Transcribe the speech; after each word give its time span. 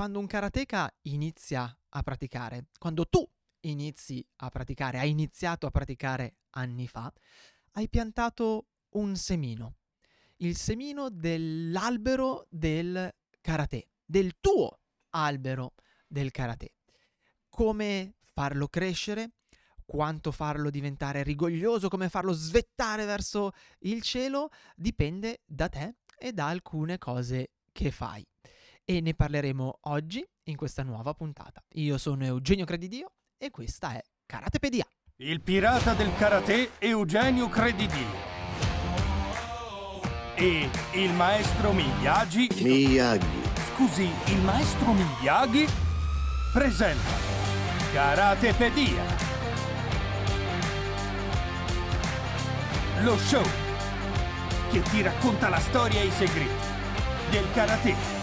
quando 0.00 0.18
un 0.18 0.26
karateka 0.26 0.90
inizia 1.02 1.78
a 1.90 2.02
praticare, 2.02 2.68
quando 2.78 3.04
tu 3.04 3.22
inizi 3.64 4.26
a 4.36 4.48
praticare, 4.48 4.98
hai 4.98 5.10
iniziato 5.10 5.66
a 5.66 5.70
praticare 5.70 6.36
anni 6.52 6.88
fa, 6.88 7.12
hai 7.72 7.86
piantato 7.86 8.68
un 8.94 9.14
semino, 9.14 9.74
il 10.36 10.56
semino 10.56 11.10
dell'albero 11.10 12.46
del 12.48 13.14
karate, 13.42 13.90
del 14.02 14.38
tuo 14.40 14.80
albero 15.10 15.74
del 16.08 16.30
karate. 16.30 16.76
Come 17.50 18.14
farlo 18.32 18.68
crescere, 18.68 19.32
quanto 19.84 20.32
farlo 20.32 20.70
diventare 20.70 21.22
rigoglioso, 21.22 21.90
come 21.90 22.08
farlo 22.08 22.32
svettare 22.32 23.04
verso 23.04 23.52
il 23.80 24.00
cielo, 24.00 24.48
dipende 24.74 25.42
da 25.44 25.68
te 25.68 25.96
e 26.16 26.32
da 26.32 26.46
alcune 26.46 26.96
cose 26.96 27.50
che 27.70 27.90
fai. 27.90 28.26
E 28.84 29.00
ne 29.00 29.14
parleremo 29.14 29.78
oggi 29.82 30.26
in 30.44 30.56
questa 30.56 30.82
nuova 30.82 31.14
puntata. 31.14 31.62
Io 31.74 31.96
sono 31.98 32.24
Eugenio 32.24 32.64
Credidio 32.64 33.12
e 33.38 33.50
questa 33.50 33.92
è 33.92 34.02
Karatepedia. 34.26 34.84
Il 35.16 35.42
pirata 35.42 35.92
del 35.94 36.14
karate 36.16 36.72
Eugenio 36.78 37.48
Credidio. 37.48 38.06
E 40.34 40.70
il 40.94 41.12
maestro 41.12 41.72
Miyagi. 41.72 42.48
Miyagi. 42.62 43.42
Scusi, 43.74 44.08
il 44.26 44.40
maestro 44.42 44.92
Miyagi 44.92 45.66
presenta 46.52 47.10
Karatepedia. 47.92 49.04
Lo 53.02 53.16
show 53.18 53.44
che 54.70 54.82
ti 54.82 55.02
racconta 55.02 55.48
la 55.48 55.58
storia 55.58 56.00
e 56.00 56.06
i 56.06 56.10
segreti 56.10 56.68
del 57.30 57.50
karate. 57.52 58.19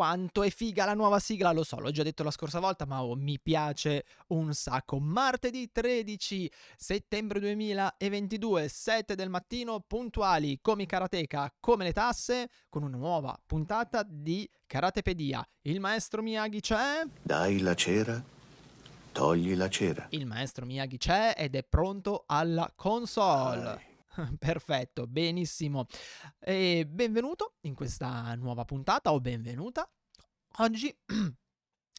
Quanto 0.00 0.42
è 0.42 0.48
figa 0.48 0.86
la 0.86 0.94
nuova 0.94 1.18
sigla, 1.18 1.52
lo 1.52 1.62
so, 1.62 1.78
l'ho 1.78 1.90
già 1.90 2.02
detto 2.02 2.22
la 2.22 2.30
scorsa 2.30 2.58
volta, 2.58 2.86
ma 2.86 3.02
oh, 3.02 3.16
mi 3.16 3.38
piace 3.38 4.06
un 4.28 4.54
sacco. 4.54 4.98
Martedì 4.98 5.70
13 5.70 6.50
settembre 6.74 7.38
2022, 7.38 8.66
7 8.66 9.14
del 9.14 9.28
mattino, 9.28 9.80
puntuali 9.86 10.58
come 10.62 10.86
karateka, 10.86 11.52
come 11.60 11.84
le 11.84 11.92
tasse, 11.92 12.48
con 12.70 12.82
una 12.82 12.96
nuova 12.96 13.38
puntata 13.44 14.02
di 14.02 14.48
Karatepedia. 14.66 15.46
Il 15.64 15.80
maestro 15.80 16.22
Miyagi 16.22 16.60
c'è? 16.60 17.02
Dai 17.20 17.58
la 17.58 17.74
cera, 17.74 18.24
togli 19.12 19.54
la 19.54 19.68
cera. 19.68 20.06
Il 20.12 20.24
maestro 20.24 20.64
Miyagi 20.64 20.96
c'è 20.96 21.34
ed 21.36 21.54
è 21.54 21.62
pronto 21.62 22.24
alla 22.26 22.72
console. 22.74 23.89
Perfetto, 24.38 25.06
benissimo. 25.06 25.86
E 26.38 26.86
benvenuto 26.88 27.54
in 27.62 27.74
questa 27.74 28.34
nuova 28.34 28.64
puntata 28.64 29.12
o 29.12 29.20
benvenuta. 29.20 29.88
Oggi, 30.58 30.94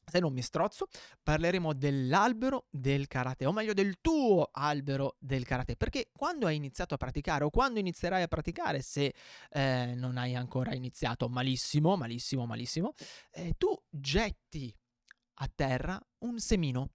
se 0.04 0.20
non 0.20 0.34
mi 0.34 0.42
strozzo, 0.42 0.88
parleremo 1.24 1.74
dell'albero 1.74 2.68
del 2.70 3.08
karate, 3.08 3.46
o 3.46 3.52
meglio 3.52 3.74
del 3.74 4.00
tuo 4.02 4.50
albero 4.52 5.16
del 5.20 5.46
karate, 5.46 5.76
perché 5.76 6.10
quando 6.12 6.48
hai 6.48 6.56
iniziato 6.56 6.94
a 6.94 6.98
praticare 6.98 7.44
o 7.44 7.50
quando 7.50 7.80
inizierai 7.80 8.22
a 8.22 8.28
praticare, 8.28 8.82
se 8.82 9.14
eh, 9.50 9.94
non 9.96 10.18
hai 10.18 10.36
ancora 10.36 10.74
iniziato, 10.74 11.30
malissimo, 11.30 11.96
malissimo, 11.96 12.46
malissimo, 12.46 12.94
eh, 13.32 13.54
tu 13.58 13.74
getti 13.90 14.74
a 15.36 15.50
terra 15.54 16.00
un 16.20 16.40
semino 16.40 16.92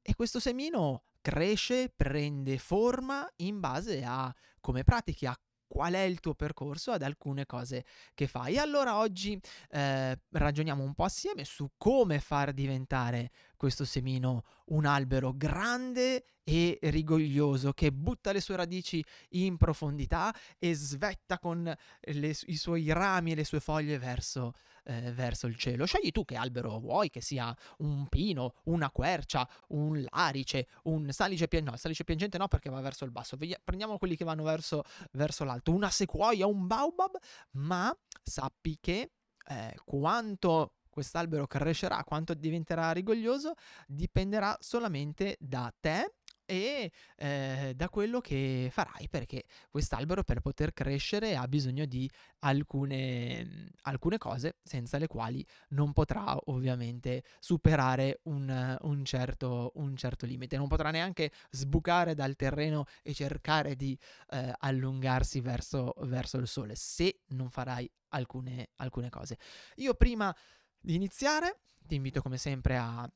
e 0.00 0.14
questo 0.14 0.38
semino 0.38 1.05
cresce, 1.26 1.88
prende 1.88 2.56
forma 2.56 3.28
in 3.38 3.58
base 3.58 4.04
a 4.04 4.32
come 4.60 4.84
pratichi, 4.84 5.26
a 5.26 5.36
qual 5.66 5.94
è 5.94 6.02
il 6.02 6.20
tuo 6.20 6.34
percorso, 6.34 6.92
ad 6.92 7.02
alcune 7.02 7.46
cose 7.46 7.84
che 8.14 8.28
fai. 8.28 8.54
E 8.54 8.58
allora 8.58 8.98
oggi 8.98 9.36
eh, 9.70 10.20
ragioniamo 10.30 10.84
un 10.84 10.94
po' 10.94 11.02
assieme 11.02 11.44
su 11.44 11.72
come 11.76 12.20
far 12.20 12.52
diventare 12.52 13.32
questo 13.56 13.84
semino 13.84 14.44
un 14.66 14.84
albero 14.84 15.32
grande 15.34 16.24
e 16.44 16.78
rigoglioso 16.80 17.72
che 17.72 17.90
butta 17.90 18.30
le 18.30 18.40
sue 18.40 18.54
radici 18.54 19.04
in 19.30 19.56
profondità 19.56 20.32
e 20.60 20.74
svetta 20.74 21.40
con 21.40 21.74
le- 22.00 22.36
i 22.44 22.56
suoi 22.56 22.92
rami 22.92 23.32
e 23.32 23.34
le 23.34 23.44
sue 23.44 23.58
foglie 23.58 23.98
verso, 23.98 24.52
eh, 24.86 25.12
verso 25.12 25.46
il 25.46 25.56
cielo. 25.56 25.84
Scegli 25.84 26.10
tu 26.10 26.24
che 26.24 26.36
albero 26.36 26.78
vuoi, 26.78 27.10
che 27.10 27.20
sia 27.20 27.54
un 27.78 28.06
pino, 28.08 28.54
una 28.64 28.90
quercia, 28.90 29.48
un 29.68 30.04
larice, 30.10 30.68
un 30.84 31.10
salice 31.10 31.48
piangente. 31.48 31.70
No, 31.72 31.76
salice 31.76 32.04
piangente 32.04 32.38
no 32.38 32.48
perché 32.48 32.70
va 32.70 32.80
verso 32.80 33.04
il 33.04 33.10
basso. 33.10 33.36
Prendiamo 33.64 33.98
quelli 33.98 34.16
che 34.16 34.24
vanno 34.24 34.44
verso, 34.44 34.84
verso 35.12 35.44
l'alto. 35.44 35.72
Una 35.72 35.90
sequoia, 35.90 36.46
un 36.46 36.66
baobab, 36.66 37.16
ma 37.52 37.96
sappi 38.22 38.78
che 38.80 39.10
eh, 39.48 39.74
quanto 39.84 40.74
quest'albero 40.88 41.46
crescerà, 41.46 42.02
quanto 42.04 42.32
diventerà 42.32 42.90
rigoglioso, 42.92 43.54
dipenderà 43.86 44.56
solamente 44.60 45.36
da 45.38 45.70
te 45.78 46.14
e 46.46 46.92
eh, 47.16 47.72
da 47.74 47.88
quello 47.88 48.20
che 48.20 48.68
farai, 48.70 49.08
perché 49.08 49.44
quest'albero 49.68 50.22
per 50.22 50.40
poter 50.40 50.72
crescere 50.72 51.36
ha 51.36 51.46
bisogno 51.48 51.84
di 51.84 52.10
alcune, 52.40 53.44
mm, 53.44 53.66
alcune 53.82 54.16
cose 54.16 54.56
senza 54.62 54.96
le 54.98 55.08
quali 55.08 55.44
non 55.70 55.92
potrà 55.92 56.36
ovviamente 56.46 57.24
superare 57.40 58.20
un, 58.24 58.78
un 58.80 59.04
certo, 59.04 59.72
un 59.74 59.96
certo 59.96 60.24
limite, 60.24 60.56
non 60.56 60.68
potrà 60.68 60.90
neanche 60.90 61.32
sbucare 61.50 62.14
dal 62.14 62.36
terreno 62.36 62.84
e 63.02 63.12
cercare 63.12 63.74
di 63.74 63.98
eh, 64.30 64.54
allungarsi 64.58 65.40
verso, 65.40 65.94
verso 66.02 66.38
il 66.38 66.46
sole 66.46 66.74
se 66.76 67.20
non 67.28 67.50
farai 67.50 67.90
alcune, 68.10 68.70
alcune 68.76 69.10
cose. 69.10 69.36
Io 69.76 69.94
prima 69.94 70.34
di 70.78 70.94
iniziare 70.94 71.60
ti 71.86 71.96
invito 71.96 72.22
come 72.22 72.36
sempre 72.36 72.76
a 72.76 73.10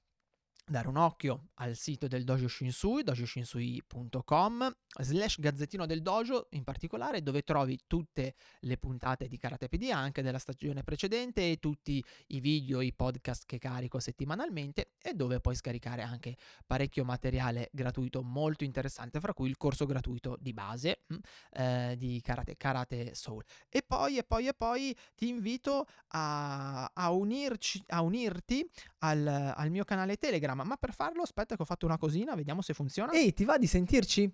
dare 0.71 0.87
un 0.87 0.97
occhio 0.97 1.49
al 1.55 1.75
sito 1.75 2.07
del 2.07 2.23
Dojo 2.23 2.47
Shinsui, 2.47 3.03
dojoshinsui.com, 3.03 4.77
slash 5.01 5.41
gazzettino 5.41 5.85
del 5.85 6.01
dojo 6.01 6.47
in 6.51 6.63
particolare, 6.63 7.23
dove 7.23 7.43
trovi 7.43 7.79
tutte 7.87 8.35
le 8.61 8.77
puntate 8.77 9.27
di 9.27 9.37
Karatepedia, 9.37 9.97
anche 9.97 10.23
della 10.23 10.39
stagione 10.39 10.85
precedente, 10.85 11.51
e 11.51 11.59
tutti 11.59 12.03
i 12.29 12.41
video, 12.41 12.81
i 12.81 12.93
podcast 12.93 13.47
che 13.47 13.59
carico 13.59 13.99
settimanalmente, 13.99 14.93
e 15.03 15.15
dove 15.15 15.41
puoi 15.41 15.57
scaricare 15.57 16.03
anche 16.03 16.37
parecchio 16.65 17.05
materiale 17.05 17.69
gratuito 17.73 18.23
molto 18.23 18.63
interessante, 18.63 19.19
fra 19.19 19.35
cui 19.35 19.49
il 19.49 19.57
corso 19.57 19.87
gratuito 19.87 20.37
di 20.41 20.53
base 20.53 21.03
mm, 21.13 21.17
eh, 21.53 21.95
di 21.99 22.21
Karate, 22.23 22.57
Karate 22.57 23.15
Soul. 23.17 23.43
E 23.69 23.83
poi, 23.83 24.19
e 24.19 24.23
poi, 24.23 24.47
e 24.47 24.55
poi 24.55 24.97
ti 25.17 25.29
invito 25.29 25.87
a, 26.09 26.85
a 26.95 27.11
unirci, 27.11 27.83
a 27.89 28.03
unirti 28.03 28.65
al, 28.99 29.27
al 29.27 29.71
mio 29.71 29.85
canale 29.85 30.17
Telegram, 30.17 30.60
ma 30.65 30.77
per 30.77 30.93
farlo 30.93 31.23
aspetta 31.23 31.57
che 31.57 31.63
ho 31.63 31.67
fatto 31.67 31.87
una 31.87 31.99
cosina, 31.99 32.35
vediamo 32.35 32.63
se 32.63 32.75
funziona. 32.75 33.13
Ehi, 33.13 33.33
ti 33.33 33.45
va 33.45 33.59
di 33.59 33.67
sentirci? 33.67 34.31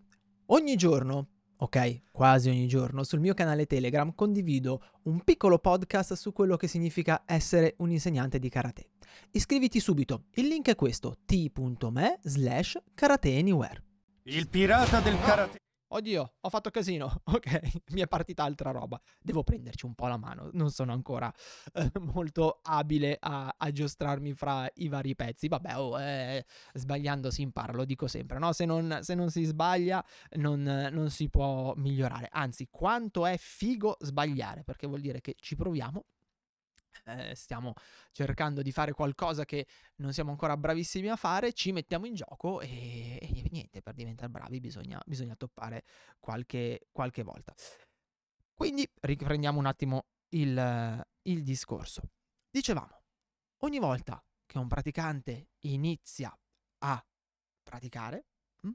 Ogni 0.47 0.77
giorno, 0.77 1.29
ok, 1.57 2.11
quasi 2.13 2.49
ogni 2.49 2.69
giorno, 2.69 3.03
sul 3.03 3.21
mio 3.21 3.35
canale 3.35 3.67
Telegram 3.67 4.15
condivido 4.15 4.81
un 5.05 5.23
piccolo 5.23 5.59
podcast 5.59 6.15
su 6.15 6.33
quello 6.33 6.57
che 6.57 6.69
significa 6.69 7.23
essere 7.27 7.75
un 7.79 7.91
insegnante 7.91 8.39
di 8.39 8.49
karate. 8.49 8.91
Iscriviti 9.33 9.81
subito, 9.81 10.27
il 10.35 10.47
link 10.47 10.69
è 10.69 10.75
questo, 10.75 11.17
t.me 11.25 12.19
slash 12.23 12.79
karate 12.95 13.37
anywhere. 13.37 13.83
Il 14.25 14.49
pirata 14.49 15.01
del 15.01 15.19
karate. 15.21 15.59
Oddio, 15.89 16.35
ho 16.41 16.49
fatto 16.49 16.71
casino. 16.71 17.23
Ok, 17.37 17.61
mi 17.93 18.01
è 18.01 18.09
partita 18.09 18.45
altra 18.45 18.71
roba. 18.71 19.01
Devo 19.21 19.43
prenderci 19.45 19.85
un 19.85 19.95
po' 19.95 20.07
la 20.07 20.17
mano. 20.17 20.49
Non 20.55 20.71
sono 20.71 20.93
ancora 20.93 21.33
eh, 21.75 21.91
molto 22.01 22.61
abile 22.63 23.17
a, 23.21 23.55
a 23.57 23.71
giostrarmi 23.71 24.33
fra 24.33 24.69
i 24.77 24.89
vari 24.89 25.15
pezzi. 25.15 25.49
Vabbè, 25.49 25.79
oh, 25.79 26.01
eh, 26.01 26.45
sbagliando 26.73 27.31
si 27.31 27.43
impara, 27.43 27.73
lo 27.73 27.85
dico 27.85 28.07
sempre, 28.09 28.39
no? 28.39 28.53
Se 28.53 28.65
non, 28.65 29.01
se 29.03 29.15
non 29.15 29.31
si 29.31 29.45
sbaglia 29.45 30.03
non, 30.37 30.63
non 30.63 31.11
si 31.11 31.29
può 31.29 31.75
migliorare. 31.77 32.29
Anzi, 32.33 32.69
quanto 32.71 33.27
è 33.27 33.37
figo 33.37 33.97
sbagliare, 34.01 34.65
perché 34.65 34.87
vuol 34.87 35.01
dire 35.01 35.21
che 35.21 35.37
ci 35.39 35.57
proviamo. 35.57 36.05
Eh, 37.07 37.35
stiamo 37.35 37.75
cercando 38.13 38.63
di 38.63 38.73
fare 38.73 38.93
qualcosa 38.93 39.45
che 39.45 39.67
non 39.97 40.13
siamo 40.13 40.31
ancora 40.31 40.57
bravissimi 40.57 41.09
a 41.09 41.17
fare, 41.17 41.53
ci 41.53 41.73
mettiamo 41.73 42.07
in 42.07 42.15
gioco 42.15 42.61
e, 42.61 43.19
e 43.21 43.49
niente, 43.51 43.83
per 43.83 43.95
diventare 43.95 44.29
bravi 44.29 44.61
bisogna, 44.61 45.01
bisogna 45.07 45.37
toppare 45.37 45.85
qualche, 46.19 46.89
qualche 46.91 47.23
volta. 47.23 47.55
Quindi 48.55 48.89
riprendiamo 49.01 49.59
un 49.59 49.67
attimo 49.67 50.07
il, 50.31 51.07
il 51.23 51.43
discorso. 51.43 52.03
Dicevamo, 52.51 53.03
ogni 53.59 53.79
volta 53.79 54.23
che 54.47 54.59
un 54.59 54.69
praticante 54.69 55.51
inizia 55.61 56.37
a 56.79 57.07
praticare, 57.63 58.27
mm, 58.67 58.71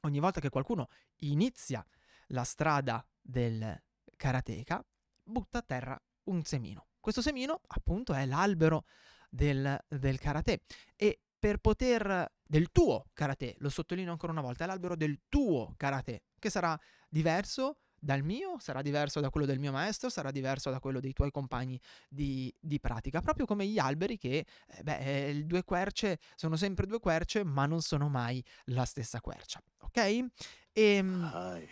ogni 0.00 0.18
volta 0.18 0.40
che 0.40 0.50
qualcuno 0.50 0.88
inizia 1.20 1.84
la 2.28 2.44
strada 2.44 3.06
del 3.20 3.80
karateka, 4.16 4.84
butta 5.22 5.58
a 5.58 5.62
terra 5.62 6.02
un 6.24 6.42
semino. 6.42 6.87
Questo 7.00 7.22
semino, 7.22 7.60
appunto, 7.68 8.12
è 8.14 8.26
l'albero 8.26 8.84
del, 9.30 9.78
del 9.88 10.18
karate 10.18 10.62
e 10.96 11.20
per 11.38 11.58
poter 11.58 12.32
del 12.44 12.70
tuo 12.72 13.06
karate, 13.12 13.54
lo 13.58 13.68
sottolineo 13.68 14.10
ancora 14.10 14.32
una 14.32 14.40
volta, 14.40 14.64
è 14.64 14.66
l'albero 14.66 14.96
del 14.96 15.20
tuo 15.28 15.74
karate, 15.76 16.22
che 16.38 16.50
sarà 16.50 16.78
diverso 17.08 17.78
dal 18.00 18.22
mio, 18.22 18.58
sarà 18.58 18.80
diverso 18.82 19.20
da 19.20 19.30
quello 19.30 19.46
del 19.46 19.58
mio 19.58 19.72
maestro, 19.72 20.08
sarà 20.08 20.30
diverso 20.30 20.70
da 20.70 20.80
quello 20.80 21.00
dei 21.00 21.12
tuoi 21.12 21.30
compagni 21.30 21.80
di, 22.08 22.52
di 22.58 22.80
pratica, 22.80 23.20
proprio 23.20 23.46
come 23.46 23.66
gli 23.66 23.78
alberi 23.78 24.16
che, 24.16 24.46
eh, 24.66 24.82
beh, 24.82 25.28
eh, 25.28 25.44
due 25.44 25.64
querce 25.64 26.18
sono 26.34 26.56
sempre 26.56 26.86
due 26.86 27.00
querce, 27.00 27.44
ma 27.44 27.66
non 27.66 27.82
sono 27.82 28.08
mai 28.08 28.42
la 28.66 28.84
stessa 28.84 29.20
quercia, 29.20 29.60
ok? 29.80 29.96
E, 29.96 30.26
ehm, 30.72 31.66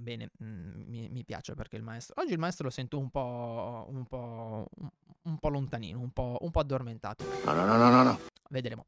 bene, 0.00 0.30
mh, 0.38 0.44
mm, 0.44 0.82
mi, 0.86 1.08
mi, 1.08 1.24
piace 1.24 1.54
perché 1.54 1.76
il 1.76 1.82
maestro, 1.82 2.20
oggi 2.20 2.32
il 2.32 2.38
maestro 2.38 2.64
lo 2.64 2.70
sento 2.70 2.98
un 2.98 3.10
po', 3.10 3.86
un 3.88 4.04
po', 4.06 4.68
un, 5.22 5.38
po 5.38 5.48
lontanino, 5.48 6.00
un 6.00 6.10
po', 6.10 6.38
un 6.40 6.50
po' 6.50 6.60
addormentato. 6.60 7.24
No, 7.44 7.52
no, 7.52 7.64
no, 7.64 7.90
no, 7.90 8.02
no. 8.02 8.18
Vedremo. 8.48 8.84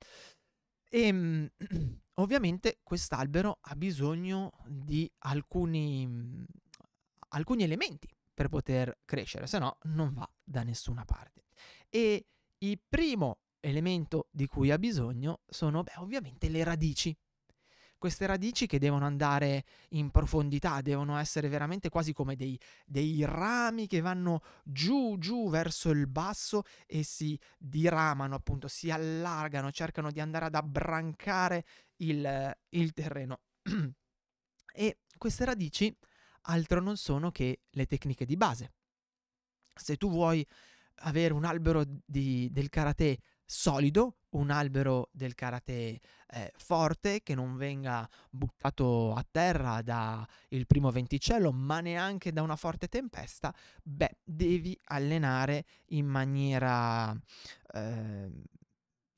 E 0.88 1.06
ehm, 1.06 1.48
ovviamente 2.20 2.80
quest'albero 2.82 3.58
ha 3.60 3.76
bisogno 3.76 4.52
di 4.66 5.10
alcuni, 5.20 6.44
alcuni 7.30 7.62
elementi 7.62 8.08
per 8.34 8.48
poter 8.48 9.00
crescere, 9.04 9.46
se 9.46 9.58
no 9.58 9.78
non 9.82 10.12
va 10.12 10.28
da 10.42 10.62
nessuna 10.62 11.04
parte. 11.04 11.44
E 11.88 12.26
il 12.58 12.80
primo 12.88 13.38
elemento 13.60 14.28
di 14.30 14.46
cui 14.46 14.70
ha 14.70 14.78
bisogno 14.78 15.42
sono 15.46 15.82
beh, 15.82 15.94
ovviamente 15.98 16.48
le 16.48 16.64
radici 16.64 17.16
queste 18.02 18.26
radici 18.26 18.66
che 18.66 18.80
devono 18.80 19.04
andare 19.04 19.64
in 19.90 20.10
profondità, 20.10 20.80
devono 20.80 21.18
essere 21.18 21.46
veramente 21.46 21.88
quasi 21.88 22.12
come 22.12 22.34
dei, 22.34 22.58
dei 22.84 23.24
rami 23.24 23.86
che 23.86 24.00
vanno 24.00 24.42
giù, 24.64 25.14
giù 25.18 25.48
verso 25.48 25.90
il 25.90 26.08
basso 26.08 26.64
e 26.88 27.04
si 27.04 27.38
diramano, 27.56 28.34
appunto, 28.34 28.66
si 28.66 28.90
allargano, 28.90 29.70
cercano 29.70 30.10
di 30.10 30.18
andare 30.18 30.46
ad 30.46 30.56
abbrancare 30.56 31.64
il, 31.98 32.58
il 32.70 32.92
terreno. 32.92 33.42
e 34.74 34.98
queste 35.16 35.44
radici 35.44 35.96
altro 36.46 36.80
non 36.80 36.96
sono 36.96 37.30
che 37.30 37.60
le 37.70 37.86
tecniche 37.86 38.24
di 38.24 38.36
base. 38.36 38.72
Se 39.72 39.96
tu 39.96 40.10
vuoi 40.10 40.44
avere 41.02 41.34
un 41.34 41.44
albero 41.44 41.84
di, 42.04 42.48
del 42.50 42.68
karate 42.68 43.20
solido, 43.44 44.21
un 44.32 44.50
albero 44.50 45.08
del 45.12 45.34
karate 45.34 46.00
eh, 46.28 46.52
forte 46.56 47.22
che 47.22 47.34
non 47.34 47.56
venga 47.56 48.08
buttato 48.30 49.12
a 49.14 49.24
terra 49.28 49.82
da 49.82 50.26
il 50.48 50.66
primo 50.66 50.90
venticello, 50.90 51.52
ma 51.52 51.80
neanche 51.80 52.32
da 52.32 52.42
una 52.42 52.56
forte 52.56 52.88
tempesta, 52.88 53.54
beh, 53.82 54.18
devi 54.24 54.78
allenare 54.84 55.64
in 55.88 56.06
maniera 56.06 57.14
eh, 57.74 58.30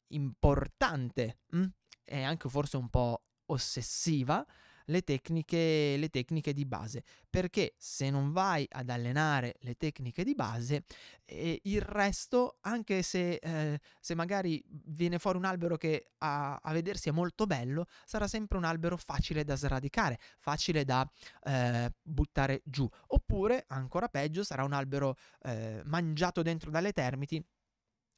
importante 0.08 1.38
mh? 1.50 1.64
e 2.04 2.22
anche 2.22 2.48
forse 2.48 2.76
un 2.76 2.88
po' 2.88 3.22
ossessiva 3.46 4.44
le 4.86 5.02
tecniche, 5.02 5.96
le 5.96 6.08
tecniche 6.08 6.52
di 6.52 6.64
base, 6.64 7.04
perché 7.28 7.74
se 7.78 8.10
non 8.10 8.32
vai 8.32 8.66
ad 8.70 8.90
allenare 8.90 9.56
le 9.60 9.74
tecniche 9.76 10.24
di 10.24 10.34
base, 10.34 10.84
eh, 11.24 11.60
il 11.64 11.80
resto, 11.80 12.58
anche 12.62 13.02
se, 13.02 13.34
eh, 13.34 13.80
se, 14.00 14.14
magari 14.14 14.62
viene 14.66 15.18
fuori 15.18 15.38
un 15.38 15.44
albero 15.44 15.76
che 15.76 16.10
a, 16.18 16.56
a, 16.56 16.72
vedersi 16.72 17.08
è 17.08 17.12
molto 17.12 17.46
bello, 17.46 17.86
sarà 18.04 18.26
sempre 18.26 18.58
un 18.58 18.64
albero 18.64 18.96
facile 18.96 19.44
da 19.44 19.56
sradicare, 19.56 20.18
facile 20.38 20.84
da 20.84 21.08
eh, 21.44 21.90
buttare 22.02 22.62
giù, 22.64 22.88
oppure, 23.08 23.64
ancora 23.68 24.08
peggio, 24.08 24.44
sarà 24.44 24.64
un 24.64 24.72
albero 24.72 25.16
eh, 25.42 25.80
mangiato 25.84 26.42
dentro 26.42 26.70
dalle 26.70 26.92
termiti 26.92 27.44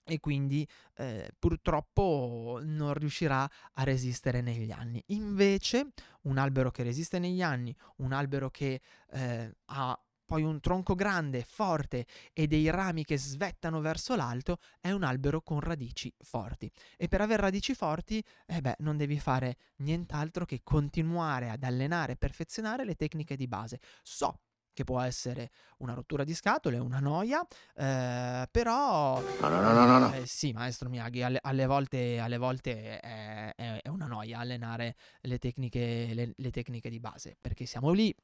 e 0.06 0.20
quindi 0.20 0.67
eh, 0.97 1.31
purtroppo 1.38 2.61
non 2.62 2.94
riuscirà 2.94 3.49
a 3.75 3.82
resistere 3.82 4.41
negli 4.41 4.70
anni. 4.70 5.03
Invece 5.06 5.88
un 6.23 6.38
albero 6.38 6.70
che 6.70 6.85
resiste 6.85 7.19
negli 7.19 7.43
anni, 7.43 7.75
un 7.97 8.12
albero 8.12 8.49
che 8.50 8.81
eh, 9.11 9.53
ha 9.64 10.00
poi 10.25 10.43
un 10.43 10.61
tronco 10.61 10.94
grande, 10.94 11.44
forte 11.44 12.05
e 12.32 12.47
dei 12.47 12.69
rami 12.69 13.05
che 13.05 13.17
svettano 13.17 13.81
verso 13.81 14.17
l'alto, 14.17 14.58
è 14.81 14.91
un 14.91 15.05
albero 15.05 15.41
con 15.41 15.61
radici 15.61 16.12
forti. 16.19 16.70
E 16.97 17.09
per 17.09 17.20
avere 17.20 17.43
radici 17.43 17.75
forti, 17.75 18.23
eh 18.44 18.61
beh, 18.61 18.76
non 18.81 18.97
devi 18.97 19.19
fare 19.19 19.56
nient'altro 19.76 20.44
che 20.44 20.61
continuare 20.62 21.49
ad 21.49 21.62
allenare 21.62 22.12
e 22.12 22.17
perfezionare 22.17 22.85
le 22.85 22.97
tecniche 22.97 23.37
di 23.37 23.47
base. 23.47 23.79
So 24.02 24.41
che 24.76 24.84
può 24.84 25.00
essere 25.00 25.50
una 25.78 25.94
rottura 25.94 26.23
di 26.23 26.34
scatole, 26.34 26.76
una 26.76 26.99
noia, 26.99 27.40
eh, 27.75 28.46
però... 28.50 29.19
No, 29.40 29.49
no, 29.49 29.73
no, 29.73 29.73
no, 29.73 29.99
no. 29.99 30.12
Eh, 30.12 30.26
sì, 30.26 30.52
maestro 30.52 30.90
Miyagi, 30.90 31.23
alle, 31.23 31.38
alle 31.40 31.64
volte, 31.64 32.19
alle 32.19 32.37
volte 32.37 33.00
è, 33.00 33.55
è, 33.55 33.81
è, 33.81 33.88
una 33.88 34.06
noia 34.06 34.40
allenare 34.40 34.96
le 35.23 35.38
tecniche, 35.38 36.11
le, 36.12 36.32
le 36.37 36.50
tecniche 36.50 36.90
di 36.90 37.00
base, 37.00 37.38
perché 37.40 37.64
siamo 37.64 37.90
lì, 37.93 38.14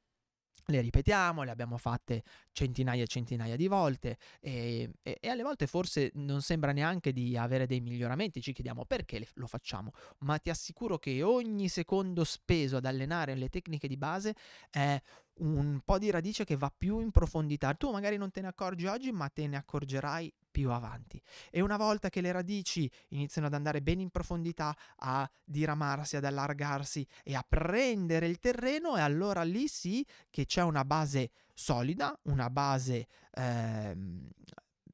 le 0.67 0.81
ripetiamo, 0.81 1.43
le 1.43 1.51
abbiamo 1.51 1.77
fatte 1.77 2.23
centinaia 2.53 3.03
e 3.03 3.07
centinaia 3.07 3.57
di 3.57 3.67
volte 3.67 4.19
e, 4.41 4.91
e, 5.03 5.19
e, 5.21 5.29
alle 5.29 5.43
volte 5.43 5.67
forse 5.67 6.11
non 6.15 6.41
sembra 6.43 6.73
neanche 6.73 7.13
di 7.13 7.37
avere 7.37 7.67
dei 7.67 7.81
miglioramenti, 7.81 8.41
ci 8.41 8.53
chiediamo 8.53 8.85
perché 8.85 9.27
lo 9.35 9.47
facciamo, 9.47 9.93
ma 10.19 10.39
ti 10.39 10.51
assicuro 10.51 10.99
che 10.99 11.23
ogni 11.23 11.69
secondo 11.69 12.25
speso 12.25 12.77
ad 12.77 12.85
allenare 12.85 13.35
le 13.35 13.49
tecniche 13.49 13.89
di 13.89 13.97
base 13.97 14.35
è 14.71 15.01
un 15.39 15.81
po' 15.85 15.99
di 15.99 16.11
radice 16.11 16.45
che 16.45 16.57
va 16.57 16.73
più 16.77 17.01
in 17.01 17.11
profondità. 17.11 17.75
Tu 17.75 17.91
magari 17.91 18.17
non 18.17 18.31
te 18.31 18.41
ne 18.41 18.49
accorgi 18.49 18.87
oggi, 18.87 19.13
ma 19.13 19.29
te 19.29 19.47
ne 19.47 19.57
accorgerai 19.57 20.33
più 20.51 20.71
avanti. 20.71 21.21
E 21.51 21.61
una 21.61 21.77
volta 21.77 22.11
che 22.11 22.21
le 22.21 22.31
radici 22.31 22.89
iniziano 23.09 23.47
ad 23.47 23.55
andare 23.55 23.81
bene 23.81 24.03
in 24.03 24.11
profondità, 24.11 24.77
a 24.97 25.29
diramarsi, 25.43 26.17
ad 26.17 26.25
allargarsi 26.25 27.07
e 27.25 27.35
a 27.35 27.45
prendere 27.47 28.27
il 28.27 28.39
terreno, 28.39 28.97
e 28.97 29.01
allora 29.01 29.43
lì 29.43 29.67
sì 29.67 30.07
che 30.31 30.45
c'è 30.45 30.63
una 30.63 30.85
base 30.85 31.31
solida, 31.55 32.17
una 32.25 32.51
base 32.51 33.07
eh, 33.33 33.97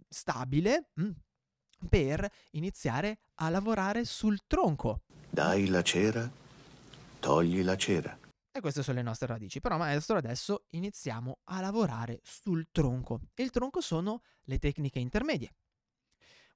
stabile 0.08 0.90
mm, 1.00 1.10
per 1.88 2.30
iniziare 2.52 3.18
a 3.36 3.48
lavorare 3.50 4.04
sul 4.04 4.40
tronco. 4.46 5.02
Dai 5.28 5.66
la 5.66 5.82
cera, 5.82 6.28
togli 7.20 7.62
la 7.62 7.76
cera. 7.76 8.18
E 8.50 8.60
queste 8.60 8.82
sono 8.82 8.96
le 8.96 9.02
nostre 9.02 9.26
radici. 9.26 9.60
Però 9.60 9.76
maestro 9.76 10.16
adesso 10.16 10.64
iniziamo 10.70 11.40
a 11.44 11.60
lavorare 11.60 12.20
sul 12.22 12.68
tronco. 12.72 13.20
E 13.34 13.42
il 13.42 13.50
tronco 13.50 13.80
sono 13.80 14.22
le 14.44 14.58
tecniche 14.58 14.98
intermedie. 14.98 15.54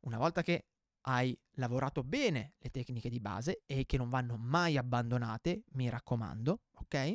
Una 0.00 0.18
volta 0.18 0.42
che 0.42 0.66
hai 1.02 1.36
lavorato 1.56 2.02
bene 2.02 2.54
le 2.58 2.70
tecniche 2.70 3.08
di 3.08 3.20
base 3.20 3.62
e 3.66 3.86
che 3.86 3.96
non 3.96 4.08
vanno 4.08 4.36
mai 4.36 4.76
abbandonate, 4.76 5.64
mi 5.72 5.88
raccomando, 5.88 6.62
ok? 6.74 7.14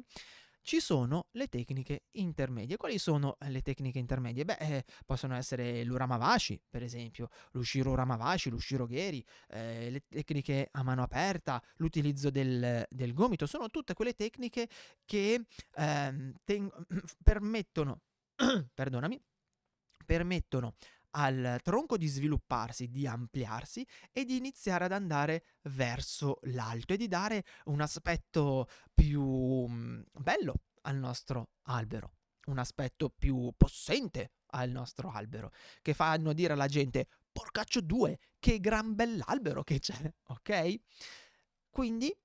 Ci 0.68 0.82
sono 0.82 1.28
le 1.32 1.48
tecniche 1.48 2.08
intermedie. 2.12 2.76
Quali 2.76 2.98
sono 2.98 3.38
le 3.48 3.62
tecniche 3.62 4.00
intermedie? 4.00 4.44
Beh, 4.44 4.58
eh, 4.60 4.86
possono 5.06 5.34
essere 5.34 5.86
l'uramavashi, 5.86 6.62
per 6.70 6.84
esempio, 6.84 7.30
l'ushiro 7.52 7.92
uramavashi, 7.92 8.50
l'ushiro 8.50 8.86
geri, 8.86 9.26
eh, 9.48 9.90
le 9.90 10.04
tecniche 10.10 10.68
a 10.70 10.84
mano 10.84 11.04
aperta, 11.04 11.64
l'utilizzo 11.78 12.30
del, 12.30 12.86
del 12.90 13.14
gomito, 13.14 13.46
sono 13.46 13.70
tutte 13.70 13.94
quelle 13.94 14.14
tecniche 14.14 14.68
che 15.06 15.46
eh, 15.74 16.34
ten- 16.44 16.70
permettono, 17.24 18.02
perdonami, 18.74 19.18
permettono 20.06 20.76
al 21.18 21.60
tronco 21.64 21.98
di 21.98 22.08
svilupparsi, 22.08 22.90
di 22.90 23.08
ampliarsi 23.08 23.86
e 24.12 24.24
di 24.24 24.38
iniziare 24.38 24.86
ad 24.86 24.92
andare 24.92 25.44
verso 25.64 26.40
l'alto 26.44 26.94
e 26.94 26.98
di 26.98 27.08
dare 27.08 27.44
un 27.66 27.82
aspetto 27.82 28.68
più 28.94 29.24
mm, 29.24 30.02
bello 30.14 30.54
al 30.82 30.98
nostro 30.98 31.50
albero, 31.64 32.14
un 32.46 32.60
aspetto 32.60 33.10
più 33.10 33.52
possente 33.58 34.32
al 34.52 34.70
nostro 34.70 35.10
albero, 35.10 35.52
che 35.82 35.94
fanno 35.94 36.34
dire 36.34 36.54
alla 36.54 36.68
gente 36.68 37.08
porcaccio 37.32 37.82
due, 37.82 38.20
che 38.40 38.60
gran 38.60 38.96
bell'albero 38.96 39.64
che 39.64 39.80
c'è, 39.80 40.14
ok? 40.28 40.76
Quindi 41.70 42.16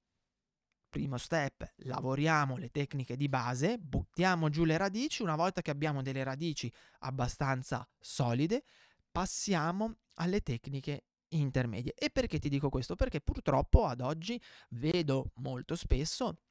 primo 0.92 1.16
step, 1.16 1.72
lavoriamo 1.76 2.58
le 2.58 2.68
tecniche 2.70 3.16
di 3.16 3.26
base, 3.26 3.78
buttiamo 3.78 4.50
giù 4.50 4.64
le 4.64 4.76
radici, 4.76 5.22
una 5.22 5.36
volta 5.36 5.62
che 5.62 5.70
abbiamo 5.70 6.02
delle 6.02 6.22
radici 6.22 6.70
abbastanza 6.98 7.88
solide, 7.98 8.62
passiamo 9.10 9.96
alle 10.16 10.42
tecniche 10.42 11.04
intermedie. 11.28 11.94
E 11.94 12.10
perché 12.10 12.38
ti 12.38 12.50
dico 12.50 12.68
questo? 12.68 12.94
Perché 12.94 13.22
purtroppo 13.22 13.86
ad 13.86 14.02
oggi 14.02 14.38
vedo 14.68 15.30
molto 15.36 15.76
spesso 15.76 16.42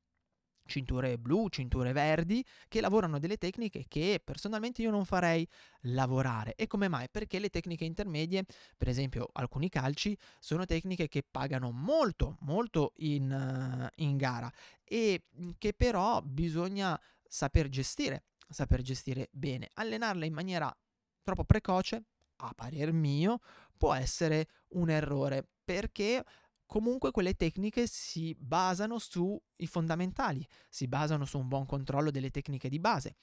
cinture 0.65 1.17
blu, 1.17 1.47
cinture 1.49 1.91
verdi, 1.91 2.43
che 2.67 2.81
lavorano 2.81 3.19
delle 3.19 3.37
tecniche 3.37 3.85
che 3.87 4.21
personalmente 4.23 4.81
io 4.81 4.91
non 4.91 5.05
farei 5.05 5.47
lavorare. 5.81 6.55
E 6.55 6.67
come 6.67 6.87
mai? 6.87 7.07
Perché 7.09 7.39
le 7.39 7.49
tecniche 7.49 7.85
intermedie, 7.85 8.45
per 8.77 8.87
esempio 8.87 9.29
alcuni 9.33 9.69
calci, 9.69 10.17
sono 10.39 10.65
tecniche 10.65 11.07
che 11.07 11.23
pagano 11.29 11.71
molto, 11.71 12.37
molto 12.41 12.93
in, 12.97 13.31
uh, 13.31 14.01
in 14.03 14.17
gara 14.17 14.51
e 14.83 15.23
che 15.57 15.73
però 15.73 16.21
bisogna 16.21 16.99
saper 17.27 17.69
gestire, 17.69 18.23
saper 18.49 18.81
gestire 18.81 19.29
bene. 19.31 19.69
Allenarle 19.73 20.25
in 20.25 20.33
maniera 20.33 20.75
troppo 21.23 21.45
precoce, 21.45 22.03
a 22.37 22.53
parer 22.55 22.91
mio, 22.91 23.39
può 23.77 23.93
essere 23.93 24.47
un 24.69 24.89
errore 24.89 25.47
perché 25.63 26.23
comunque 26.71 27.11
quelle 27.11 27.33
tecniche 27.33 27.85
si 27.85 28.33
basano 28.39 28.97
sui 28.97 29.67
fondamentali, 29.67 30.47
si 30.69 30.87
basano 30.87 31.25
su 31.25 31.37
un 31.37 31.49
buon 31.49 31.65
controllo 31.65 32.11
delle 32.11 32.29
tecniche 32.29 32.69
di 32.69 32.79
base 32.79 33.17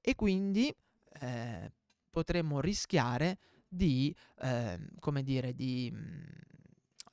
e 0.00 0.14
quindi 0.14 0.74
eh, 1.20 1.70
potremmo 2.08 2.62
rischiare 2.62 3.36
di, 3.68 4.16
eh, 4.38 4.88
come 5.00 5.22
dire, 5.22 5.52
di 5.52 5.92
mm, 5.92 6.22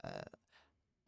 eh, 0.03 0.23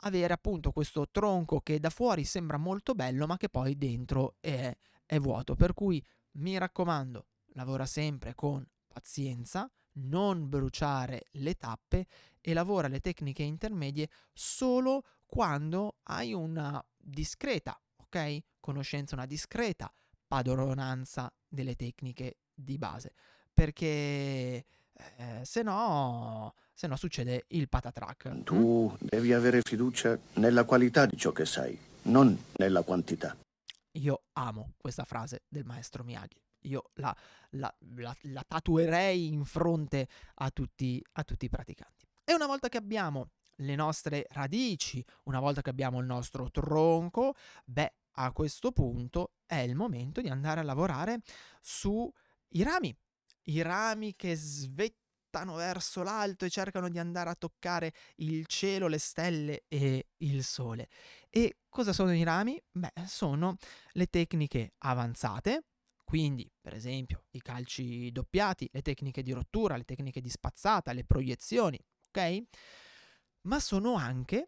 avere 0.01 0.33
appunto 0.33 0.73
questo 0.73 1.07
tronco 1.09 1.61
che 1.61 1.79
da 1.79 1.89
fuori 1.89 2.25
sembra 2.25 2.57
molto 2.57 2.93
bello 2.93 3.25
ma 3.25 3.37
che 3.37 3.47
poi 3.47 3.77
dentro 3.77 4.35
è, 4.41 4.75
è 5.05 5.17
vuoto. 5.17 5.55
Per 5.55 5.73
cui 5.73 6.05
mi 6.31 6.57
raccomando, 6.57 7.27
lavora 7.53 7.85
sempre 7.85 8.35
con 8.35 8.67
pazienza, 8.85 9.71
non 9.93 10.49
bruciare 10.49 11.27
le 11.31 11.55
tappe 11.55 12.07
e 12.41 12.53
lavora 12.53 12.87
le 12.87 12.99
tecniche 12.99 13.43
intermedie 13.43 14.09
solo 14.33 15.03
quando 15.25 15.97
hai 16.03 16.33
una 16.33 16.83
discreta, 16.97 17.79
ok? 17.97 18.39
Conoscenza, 18.59 19.15
una 19.15 19.25
discreta 19.25 19.91
padronanza 20.27 21.31
delle 21.47 21.75
tecniche 21.75 22.37
di 22.53 22.77
base, 22.77 23.13
perché 23.53 23.75
eh, 23.95 24.65
se 25.43 25.61
no, 25.63 26.53
se 26.73 26.87
no 26.87 26.95
succede 26.95 27.45
il 27.49 27.69
patatrack. 27.69 28.43
Tu 28.43 28.91
mm? 28.91 28.95
devi 28.99 29.33
avere 29.33 29.61
fiducia 29.61 30.17
nella 30.33 30.63
qualità 30.63 31.05
di 31.05 31.17
ciò 31.17 31.31
che 31.31 31.45
sai, 31.45 31.77
non 32.03 32.37
nella 32.57 32.83
quantità. 32.83 33.35
Io 33.97 34.23
amo 34.33 34.73
questa 34.77 35.03
frase 35.03 35.43
del 35.47 35.65
maestro 35.65 36.03
Miyagi 36.03 36.41
io 36.63 36.91
la, 36.95 37.15
la, 37.51 37.73
la, 37.95 38.15
la 38.21 38.43
tatuerei 38.47 39.27
in 39.27 39.45
fronte 39.45 40.07
a 40.35 40.49
tutti, 40.51 41.03
a 41.13 41.23
tutti 41.23 41.45
i 41.45 41.49
praticanti. 41.49 42.07
E 42.23 42.33
una 42.33 42.45
volta 42.45 42.69
che 42.69 42.77
abbiamo 42.77 43.29
le 43.57 43.75
nostre 43.75 44.25
radici, 44.29 45.03
una 45.23 45.39
volta 45.39 45.61
che 45.61 45.69
abbiamo 45.69 45.99
il 45.99 46.05
nostro 46.05 46.49
tronco, 46.49 47.35
beh, 47.65 47.93
a 48.17 48.31
questo 48.31 48.71
punto 48.71 49.33
è 49.45 49.57
il 49.57 49.75
momento 49.75 50.21
di 50.21 50.29
andare 50.29 50.59
a 50.59 50.63
lavorare 50.63 51.21
sui 51.61 52.11
rami, 52.63 52.95
i 53.45 53.61
rami 53.61 54.15
che 54.15 54.35
svettano 54.35 55.55
verso 55.55 56.03
l'alto 56.03 56.45
e 56.45 56.49
cercano 56.49 56.89
di 56.89 56.99
andare 56.99 57.29
a 57.29 57.35
toccare 57.35 57.91
il 58.17 58.45
cielo, 58.45 58.87
le 58.87 58.99
stelle 58.99 59.65
e 59.67 60.09
il 60.17 60.43
sole. 60.43 60.89
E 61.29 61.57
cosa 61.69 61.91
sono 61.91 62.13
i 62.13 62.23
rami? 62.23 62.61
Beh, 62.71 62.93
sono 63.07 63.57
le 63.93 64.05
tecniche 64.07 64.73
avanzate, 64.79 65.63
quindi, 66.13 66.47
per 66.61 66.75
esempio, 66.75 67.23
i 67.31 67.41
calci 67.41 68.11
doppiati, 68.11 68.69
le 68.71 68.83
tecniche 68.83 69.23
di 69.23 69.31
rottura, 69.31 69.75
le 69.75 69.83
tecniche 69.83 70.21
di 70.21 70.29
spazzata, 70.29 70.93
le 70.93 71.05
proiezioni, 71.05 71.83
ok? 72.09 72.43
Ma 73.47 73.59
sono 73.59 73.95
anche 73.95 74.45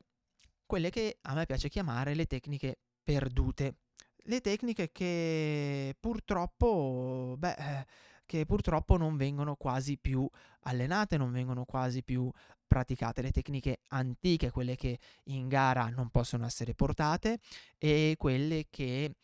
quelle 0.63 0.91
che 0.91 1.17
a 1.23 1.33
me 1.33 1.47
piace 1.47 1.67
chiamare 1.67 2.13
le 2.13 2.27
tecniche 2.27 2.81
perdute. 3.01 3.77
Le 4.25 4.41
tecniche 4.41 4.91
che 4.91 5.95
purtroppo, 5.99 7.33
beh, 7.35 7.87
che 8.27 8.45
purtroppo 8.45 8.95
non 8.97 9.17
vengono 9.17 9.55
quasi 9.55 9.97
più 9.97 10.29
allenate, 10.65 11.17
non 11.17 11.31
vengono 11.31 11.65
quasi 11.65 12.03
più 12.03 12.29
praticate, 12.67 13.23
le 13.23 13.31
tecniche 13.31 13.79
antiche, 13.87 14.51
quelle 14.51 14.75
che 14.75 14.99
in 15.29 15.47
gara 15.47 15.89
non 15.89 16.11
possono 16.11 16.45
essere 16.45 16.75
portate 16.75 17.39
e 17.79 18.13
quelle 18.19 18.67
che 18.69 19.05
eh, 19.05 19.15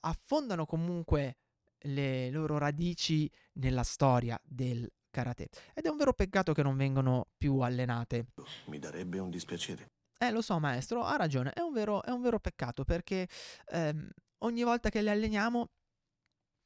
affondano 0.00 0.64
comunque 0.64 1.36
le 1.84 2.30
loro 2.30 2.58
radici 2.58 3.30
nella 3.54 3.82
storia 3.82 4.38
del 4.44 4.90
karate. 5.10 5.48
Ed 5.74 5.84
è 5.84 5.88
un 5.88 5.96
vero 5.96 6.12
peccato 6.12 6.52
che 6.52 6.62
non 6.62 6.76
vengono 6.76 7.28
più 7.36 7.60
allenate. 7.60 8.26
Mi 8.66 8.78
darebbe 8.78 9.18
un 9.18 9.30
dispiacere. 9.30 9.92
Eh, 10.18 10.30
lo 10.30 10.42
so, 10.42 10.58
maestro, 10.58 11.04
ha 11.04 11.16
ragione. 11.16 11.52
È 11.52 11.60
un 11.60 11.72
vero, 11.72 12.02
è 12.02 12.10
un 12.10 12.22
vero 12.22 12.38
peccato 12.40 12.84
perché 12.84 13.28
ehm, 13.66 14.10
ogni 14.38 14.62
volta 14.62 14.90
che 14.90 15.02
le 15.02 15.10
alleniamo 15.10 15.70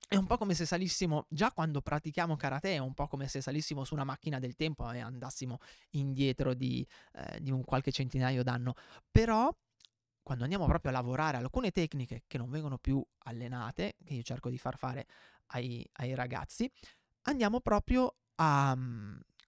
è 0.08 0.16
un 0.16 0.26
po' 0.26 0.38
come 0.38 0.54
se 0.54 0.64
salissimo, 0.64 1.26
già 1.28 1.52
quando 1.52 1.82
pratichiamo 1.82 2.34
karate, 2.34 2.74
è 2.74 2.78
un 2.78 2.94
po' 2.94 3.08
come 3.08 3.28
se 3.28 3.42
salissimo 3.42 3.84
su 3.84 3.92
una 3.92 4.04
macchina 4.04 4.38
del 4.38 4.54
tempo 4.56 4.90
e 4.90 5.00
andassimo 5.00 5.58
indietro 5.90 6.54
di, 6.54 6.86
eh, 7.12 7.42
di 7.42 7.50
un 7.50 7.62
qualche 7.62 7.92
centinaio 7.92 8.42
d'anno. 8.42 8.74
Però 9.10 9.54
quando 10.28 10.44
andiamo 10.44 10.66
proprio 10.66 10.90
a 10.90 10.94
lavorare 10.94 11.38
alcune 11.38 11.70
tecniche 11.70 12.24
che 12.26 12.36
non 12.36 12.50
vengono 12.50 12.76
più 12.76 13.02
allenate, 13.20 13.96
che 14.04 14.12
io 14.12 14.22
cerco 14.22 14.50
di 14.50 14.58
far 14.58 14.76
fare 14.76 15.06
ai, 15.52 15.82
ai 15.92 16.14
ragazzi, 16.14 16.70
andiamo 17.22 17.62
proprio 17.62 18.14
a, 18.34 18.76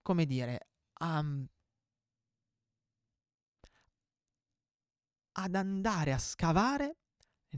come 0.00 0.24
dire, 0.24 0.68
a, 0.94 1.22
ad 5.32 5.54
andare 5.54 6.12
a 6.14 6.18
scavare 6.18 6.96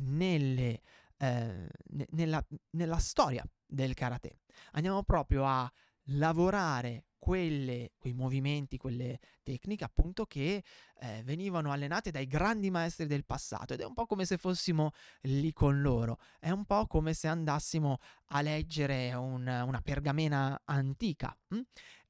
nelle, 0.01 0.83
eh, 1.17 1.69
nella, 2.11 2.45
nella 2.71 2.99
storia 2.99 3.49
del 3.65 3.95
karate. 3.95 4.41
Andiamo 4.73 5.05
proprio 5.05 5.45
a 5.45 5.73
lavorare 6.07 7.05
quelle, 7.23 7.93
quei 7.99 8.15
movimenti, 8.15 8.77
quelle 8.77 9.21
tecniche 9.45 9.85
appunto 9.85 10.27
che 10.27 10.65
eh, 10.99 11.23
venivano 11.23 11.71
allenate 11.71 12.11
dai 12.11 12.27
grandi 12.27 12.69
maestri 12.69 13.07
del 13.07 13.25
passato 13.25 13.75
ed 13.75 13.81
è 13.81 13.85
un 13.85 13.95
po' 13.95 14.07
come 14.07 14.25
se 14.25 14.39
fossimo 14.39 14.91
lì 15.21 15.53
con 15.53 15.81
loro, 15.81 16.19
è 16.41 16.51
un 16.51 16.65
po' 16.65 16.89
come 16.89 17.15
se 17.15 17.29
andassimo 17.29 17.99
a 18.31 18.41
leggere 18.41 19.15
un, 19.15 19.47
una 19.47 19.81
pergamena 19.83 20.63
antica 20.65 21.39
hm? 21.47 21.61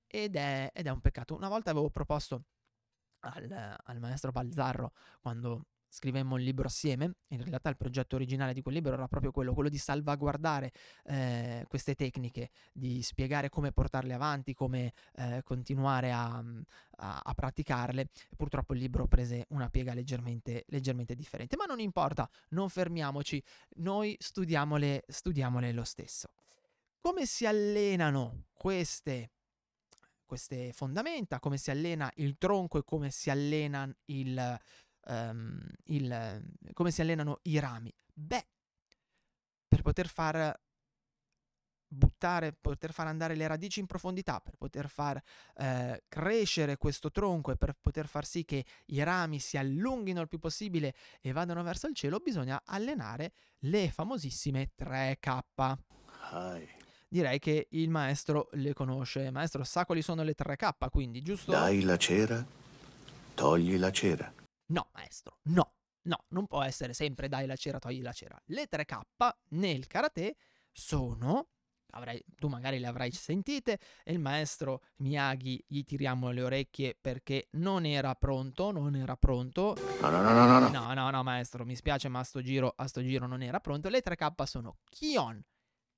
ed, 0.07 0.35
è, 0.35 0.71
ed, 0.73 0.87
è, 0.87 0.91
un 0.91 1.01
peccato. 1.03 1.35
Una 1.35 1.49
volta 1.49 1.73
avevo 1.73 1.91
proposto 1.91 2.45
al, 3.21 3.77
al 3.85 3.99
maestro 4.01 4.31
Balzarro 4.31 4.93
quando 5.21 5.67
scrivemmo 5.93 6.39
il 6.39 6.45
libro 6.45 6.67
assieme, 6.67 7.17
in 7.29 7.45
realtà 7.45 7.69
il 7.69 7.77
progetto 7.77 8.17
originale 8.17 8.55
di 8.55 8.63
quel 8.63 8.75
libro 8.77 8.95
era 8.95 9.07
proprio 9.09 9.31
quello, 9.31 9.53
quello 9.53 9.69
di 9.69 9.77
salvaguardare 9.77 10.73
eh, 11.05 11.67
queste 11.69 11.95
tecniche, 11.95 12.51
di 12.73 13.03
spiegare 13.03 13.51
come 13.51 13.73
portarle 13.73 14.15
avanti, 14.15 14.55
come 14.55 14.95
eh, 15.17 15.43
continuare 15.45 16.11
a, 16.11 16.43
a, 16.97 17.21
a, 17.23 17.35
praticarle. 17.35 18.09
Purtroppo 18.35 18.73
il 18.73 18.81
libro 18.81 19.07
prese 19.07 19.45
una 19.51 19.69
piega 19.69 19.93
leggermente, 19.93 20.65
leggermente 20.69 21.15
differente, 21.15 21.57
ma 21.57 21.67
non 21.67 21.79
importa, 21.79 22.29
non 22.51 22.71
fermiamoci, 22.71 23.43
noi 23.77 24.17
studiamole, 24.19 25.05
studiamole 25.07 25.73
lo 25.73 25.85
stesso. 25.85 26.31
Come 27.03 27.27
si 27.27 27.45
allenano 27.45 28.45
queste 28.55 29.31
queste 30.25 30.73
fondamenta, 30.73 31.39
come 31.41 31.59
si 31.59 31.71
allena 31.71 32.11
il 32.15 32.39
tronco 32.39 32.79
e 32.79 32.85
come 32.85 33.11
si 33.11 33.29
allena 33.29 33.87
il, 34.07 34.59
um, 35.07 35.61
il, 35.85 36.43
come 36.73 36.91
si 36.91 37.01
allenano 37.01 37.41
i 37.43 37.59
rami? 37.59 37.93
Beh, 38.13 38.47
per 39.69 39.83
poter 39.83 40.09
far 40.09 40.61
buttare, 41.93 42.53
poter 42.59 42.93
far 42.93 43.07
andare 43.07 43.35
le 43.35 43.47
radici 43.47 43.81
in 43.81 43.87
profondità, 43.87 44.41
per 44.41 44.57
poter 44.57 44.89
far 44.89 45.23
eh, 45.57 46.03
crescere 46.09 46.79
questo 46.79 47.11
tronco 47.11 47.51
e 47.53 47.57
per 47.57 47.77
poter 47.81 48.07
far 48.07 48.25
sì 48.25 48.45
che 48.45 48.65
i 48.87 49.03
rami 49.03 49.39
si 49.39 49.59
allunghino 49.59 50.21
il 50.21 50.29
più 50.29 50.39
possibile 50.39 50.95
e 51.21 51.33
vadano 51.33 51.63
verso 51.63 51.87
il 51.87 51.95
cielo, 51.95 52.19
bisogna 52.19 52.63
allenare 52.65 53.33
le 53.61 53.91
famosissime 53.91 54.71
3K. 54.77 55.77
Hi. 56.33 56.69
Direi 57.09 57.39
che 57.39 57.67
il 57.71 57.91
maestro 57.91 58.49
le 58.53 58.73
conosce. 58.73 59.21
Il 59.21 59.33
maestro 59.33 59.65
sa 59.65 59.85
quali 59.85 60.01
sono 60.01 60.23
le 60.23 60.35
3K, 60.35 60.89
quindi 60.91 61.21
giusto? 61.21 61.51
Dai 61.51 61.83
la 61.83 61.99
cera, 61.99 62.43
togli 63.35 63.77
la 63.77 63.93
cera. 63.93 64.33
No, 64.67 64.89
maestro, 64.93 65.39
no. 65.45 65.75
No, 66.05 66.25
non 66.31 66.47
può 66.49 66.63
essere 66.63 66.95
sempre 66.95 67.29
dai 67.29 67.47
la 67.47 67.55
cera, 67.55 67.79
togli 67.79 68.03
la 68.03 68.13
cera. 68.13 68.41
Le 68.47 68.67
3K 68.69 69.01
nel 69.51 69.87
karate 69.87 70.37
sono 70.73 71.53
Avrai, 71.95 72.23
tu 72.37 72.49
magari 72.49 72.79
le 72.79 72.87
avrai 72.87 73.11
sentite 73.11 73.79
e 74.03 74.13
il 74.13 74.19
maestro 74.19 74.83
Miyagi 74.97 75.63
gli 75.67 75.83
tiriamo 75.83 76.31
le 76.31 76.43
orecchie 76.43 76.97
perché 76.99 77.49
non 77.53 77.85
era 77.85 78.15
pronto, 78.15 78.71
non 78.71 78.95
era 78.95 79.15
pronto. 79.17 79.77
No, 80.01 80.09
no, 80.09 80.23
no, 80.23 80.33
no, 80.33 80.59
no. 80.59 80.69
No, 80.71 80.95
no, 80.95 81.11
no, 81.11 81.23
maestro, 81.23 81.67
mi 81.67 81.77
spiace, 81.77 82.09
ma 82.09 82.21
a 82.21 82.25
sto 82.25 82.41
giro, 82.41 82.73
a 82.75 82.87
sto 82.87 83.03
giro 83.03 83.27
non 83.27 83.43
era 83.43 83.61
pronto. 83.61 83.91
Le 83.91 84.01
3K 84.03 84.45
sono 84.45 84.79
Kion, 84.89 85.45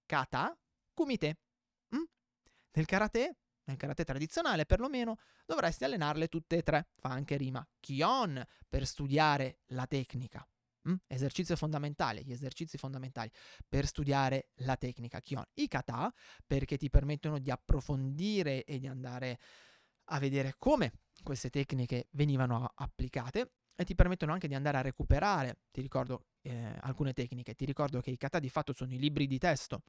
Kata, 0.05 0.59
Kumite. 0.93 1.39
Mm? 1.95 2.03
Nel 2.73 2.87
karate 2.87 3.37
nel 3.65 3.77
karate 3.77 4.05
tradizionale 4.05 4.67
perlomeno, 4.67 5.19
dovresti 5.47 5.85
allenarle 5.85 6.29
tutte 6.29 6.57
e 6.57 6.63
tre. 6.63 6.89
Fa 6.93 7.11
anche 7.11 7.37
rima. 7.37 7.67
Kion 7.81 8.43
per 8.69 8.87
studiare 8.87 9.61
la 9.67 9.87
tecnica. 9.87 10.47
Mm? 10.89 10.97
Esercizio 11.07 11.57
fondamentale, 11.57 12.23
gli 12.23 12.33
esercizi 12.33 12.77
fondamentali 12.77 13.31
per 13.67 13.87
studiare 13.87 14.51
la 14.57 14.77
tecnica 14.77 15.21
Kion. 15.21 15.45
I 15.55 15.69
kata 15.69 16.13
perché 16.47 16.77
ti 16.77 16.91
permettono 16.91 17.39
di 17.39 17.51
approfondire 17.51 18.65
e 18.65 18.79
di 18.79 18.87
andare 18.87 19.39
a 20.09 20.19
vedere 20.19 20.57
come 20.59 20.93
queste 21.23 21.49
tecniche 21.49 22.09
venivano 22.11 22.71
applicate 22.75 23.53
e 23.75 23.85
ti 23.85 23.95
permettono 23.95 24.33
anche 24.33 24.47
di 24.47 24.55
andare 24.55 24.77
a 24.77 24.83
recuperare, 24.83 25.63
ti 25.71 25.81
ricordo 25.81 26.27
eh, 26.43 26.77
alcune 26.83 27.13
tecniche, 27.13 27.55
ti 27.55 27.65
ricordo 27.65 28.01
che 28.01 28.11
i 28.11 28.17
kata 28.17 28.39
di 28.39 28.51
fatto 28.51 28.73
sono 28.73 28.93
i 28.93 28.99
libri 28.99 29.27
di 29.27 29.39
testo 29.39 29.83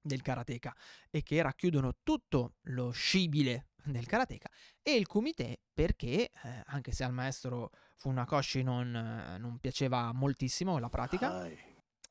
del 0.00 0.22
karateka 0.22 0.74
e 1.10 1.22
che 1.22 1.42
racchiudono 1.42 1.96
tutto 2.02 2.54
lo 2.62 2.90
scibile 2.90 3.68
del 3.84 4.06
karateka 4.06 4.48
e 4.82 4.94
il 4.94 5.06
kumite 5.06 5.60
perché, 5.72 6.30
eh, 6.30 6.62
anche 6.66 6.92
se 6.92 7.04
al 7.04 7.12
maestro 7.12 7.70
Funakoshi 7.96 8.62
non, 8.62 8.94
eh, 8.94 9.38
non 9.38 9.58
piaceva 9.58 10.12
moltissimo 10.12 10.78
la 10.78 10.88
pratica, 10.88 11.46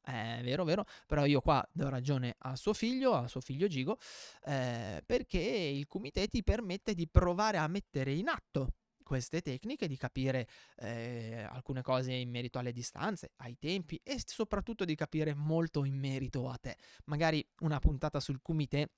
è 0.01 0.39
vero, 0.43 0.63
vero, 0.63 0.85
però 1.05 1.25
io 1.25 1.41
qua 1.41 1.67
do 1.71 1.89
ragione 1.89 2.35
a 2.39 2.55
suo 2.55 2.73
figlio, 2.73 3.13
a 3.13 3.27
suo 3.27 3.41
figlio 3.41 3.67
Gigo, 3.67 3.99
eh, 4.45 5.03
perché 5.05 5.39
il 5.39 5.85
kumite 5.87 6.27
ti 6.27 6.43
permette 6.43 6.95
di 6.95 7.07
provare 7.07 7.57
a 7.57 7.67
mettere 7.67 8.13
in 8.13 8.27
atto 8.27 8.73
queste 9.09 9.41
tecniche, 9.41 9.87
di 9.87 9.97
capire 9.97 10.47
eh, 10.77 11.41
alcune 11.49 11.81
cose 11.81 12.13
in 12.13 12.29
merito 12.29 12.59
alle 12.59 12.71
distanze, 12.71 13.31
ai 13.37 13.57
tempi 13.57 13.99
e 14.03 14.21
soprattutto 14.23 14.85
di 14.85 14.93
capire 14.93 15.33
molto 15.33 15.83
in 15.83 15.97
merito 15.97 16.47
a 16.47 16.55
te. 16.57 16.77
Magari 17.05 17.43
una 17.61 17.79
puntata 17.79 18.19
sul 18.19 18.39
kumite, 18.39 18.91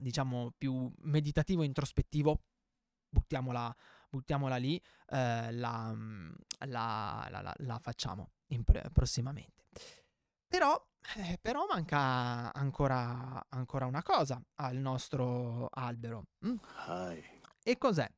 diciamo 0.00 0.52
più 0.58 0.92
meditativo, 1.02 1.62
introspettivo, 1.62 2.42
buttiamola, 3.08 3.72
buttiamola 4.08 4.56
lì, 4.56 4.76
eh, 5.10 5.52
la, 5.52 5.94
la- 6.66 7.28
la- 7.30 7.54
la- 7.56 7.78
facciamo 7.78 8.32
pre- 8.64 8.90
prossimamente. 8.92 9.62
Però, 10.48 10.74
eh, 11.18 11.38
però 11.40 11.66
manca 11.70 12.52
ancora, 12.52 13.46
ancora 13.50 13.86
una 13.86 14.02
cosa 14.02 14.42
al 14.56 14.76
nostro 14.78 15.68
albero. 15.70 16.24
mm? 16.44 16.56
E 17.62 17.78
cos'è? 17.78 18.10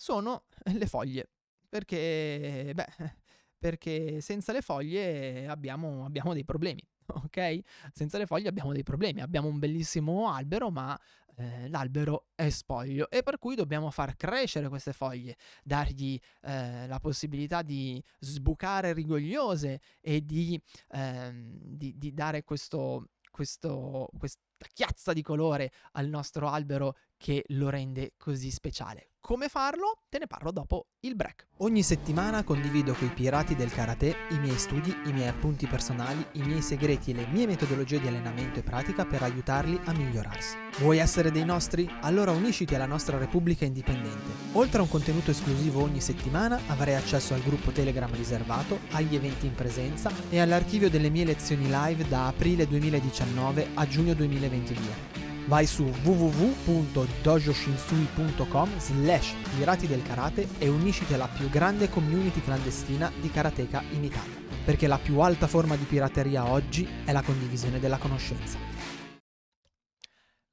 Sono 0.00 0.44
le 0.72 0.86
foglie. 0.86 1.28
Perché, 1.68 2.70
beh, 2.72 2.86
perché 3.58 4.20
senza 4.20 4.52
le 4.52 4.62
foglie 4.62 5.48
abbiamo, 5.48 6.04
abbiamo 6.04 6.32
dei 6.32 6.44
problemi, 6.44 6.82
ok? 7.06 7.58
Senza 7.92 8.16
le 8.16 8.26
foglie 8.26 8.48
abbiamo 8.48 8.72
dei 8.72 8.84
problemi. 8.84 9.20
Abbiamo 9.20 9.48
un 9.48 9.58
bellissimo 9.58 10.30
albero, 10.32 10.70
ma 10.70 10.98
eh, 11.36 11.68
l'albero 11.68 12.28
è 12.36 12.48
spoglio 12.48 13.10
e 13.10 13.22
per 13.24 13.38
cui 13.38 13.56
dobbiamo 13.56 13.90
far 13.90 14.16
crescere 14.16 14.68
queste 14.68 14.92
foglie, 14.92 15.36
dargli 15.64 16.18
eh, 16.42 16.86
la 16.86 17.00
possibilità 17.00 17.62
di 17.62 18.02
sbucare 18.20 18.92
rigogliose 18.92 19.80
e 20.00 20.24
di, 20.24 20.60
ehm, 20.90 21.58
di- 21.60 21.98
di 21.98 22.14
dare 22.14 22.44
questo, 22.44 23.10
questo, 23.30 24.08
questa 24.16 24.40
chiazza 24.72 25.12
di 25.12 25.22
colore 25.22 25.72
al 25.92 26.08
nostro 26.08 26.48
albero 26.48 26.96
che 27.16 27.44
lo 27.48 27.68
rende 27.68 28.14
così 28.16 28.50
speciale. 28.50 29.10
Come 29.28 29.48
farlo? 29.48 30.04
Te 30.08 30.18
ne 30.18 30.26
parlo 30.26 30.50
dopo 30.50 30.86
il 31.00 31.14
break. 31.14 31.48
Ogni 31.58 31.82
settimana 31.82 32.42
condivido 32.44 32.94
con 32.94 33.08
i 33.08 33.12
pirati 33.12 33.54
del 33.54 33.70
karate 33.70 34.16
i 34.30 34.38
miei 34.38 34.56
studi, 34.56 34.88
i 35.04 35.12
miei 35.12 35.28
appunti 35.28 35.66
personali, 35.66 36.24
i 36.32 36.42
miei 36.44 36.62
segreti 36.62 37.10
e 37.10 37.14
le 37.14 37.26
mie 37.26 37.44
metodologie 37.44 38.00
di 38.00 38.06
allenamento 38.06 38.58
e 38.58 38.62
pratica 38.62 39.04
per 39.04 39.22
aiutarli 39.22 39.78
a 39.84 39.92
migliorarsi. 39.92 40.56
Vuoi 40.78 40.96
essere 40.96 41.30
dei 41.30 41.44
nostri? 41.44 41.86
Allora 42.00 42.30
unisciti 42.30 42.74
alla 42.74 42.86
nostra 42.86 43.18
Repubblica 43.18 43.66
Indipendente. 43.66 44.30
Oltre 44.52 44.78
a 44.78 44.82
un 44.84 44.88
contenuto 44.88 45.30
esclusivo 45.30 45.82
ogni 45.82 46.00
settimana, 46.00 46.58
avrai 46.66 46.94
accesso 46.94 47.34
al 47.34 47.42
gruppo 47.42 47.70
Telegram 47.70 48.10
riservato, 48.14 48.78
agli 48.92 49.14
eventi 49.14 49.44
in 49.44 49.54
presenza 49.54 50.10
e 50.30 50.40
all'archivio 50.40 50.88
delle 50.88 51.10
mie 51.10 51.26
lezioni 51.26 51.66
live 51.68 52.08
da 52.08 52.28
aprile 52.28 52.66
2019 52.66 53.72
a 53.74 53.86
giugno 53.86 54.14
2022. 54.14 55.28
Vai 55.48 55.66
su 55.66 55.84
www.dojoshinsui.com 55.84 58.78
slash 58.78 59.34
pirati 59.56 59.86
del 59.86 60.02
karate 60.02 60.46
e 60.58 60.68
unisciti 60.68 61.14
alla 61.14 61.26
più 61.26 61.48
grande 61.48 61.88
community 61.88 62.42
clandestina 62.42 63.10
di 63.18 63.30
karateka 63.30 63.80
in 63.92 64.04
Italia. 64.04 64.36
Perché 64.62 64.86
la 64.86 64.98
più 64.98 65.20
alta 65.20 65.46
forma 65.46 65.74
di 65.74 65.84
pirateria 65.84 66.50
oggi 66.50 66.86
è 67.02 67.12
la 67.12 67.22
condivisione 67.22 67.80
della 67.80 67.96
conoscenza. 67.96 68.58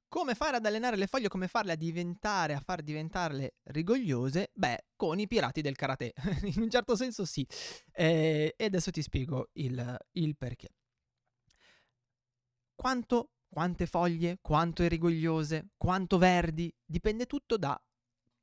Come 0.08 0.34
fare 0.34 0.56
ad 0.56 0.66
allenare 0.66 0.96
le 0.96 1.08
foglie? 1.08 1.28
Come 1.28 1.50
farle 1.50 1.74
a 1.74 1.76
diventare, 1.76 2.54
a 2.54 2.62
far 2.62 2.82
diventarle 2.82 3.56
rigogliose? 3.64 4.52
Beh, 4.54 4.86
con 4.96 5.20
i 5.20 5.28
pirati 5.28 5.60
del 5.60 5.76
karate. 5.76 6.14
in 6.56 6.62
un 6.62 6.70
certo 6.70 6.96
senso 6.96 7.26
sì. 7.26 7.46
Eh, 7.92 8.54
e 8.56 8.64
adesso 8.64 8.92
ti 8.92 9.02
spiego 9.02 9.50
il, 9.56 9.98
il 10.14 10.38
perché. 10.38 10.70
Quanto, 12.74 13.32
quante 13.56 13.86
foglie, 13.86 14.40
quanto 14.42 14.84
è 14.84 14.90
rigogliose, 14.90 15.70
quanto 15.78 16.18
verdi, 16.18 16.70
dipende 16.84 17.26
tutto 17.26 17.56
da 17.56 17.82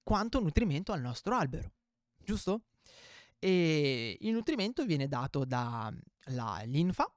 quanto 0.02 0.40
nutrimento 0.40 0.90
ha 0.90 0.96
il 0.96 1.02
nostro 1.02 1.34
albero, 1.34 1.70
giusto? 2.16 2.62
E 3.38 4.16
il 4.18 4.32
nutrimento 4.32 4.86
viene 4.86 5.08
dato 5.08 5.44
dalla 5.44 6.62
linfa, 6.64 7.14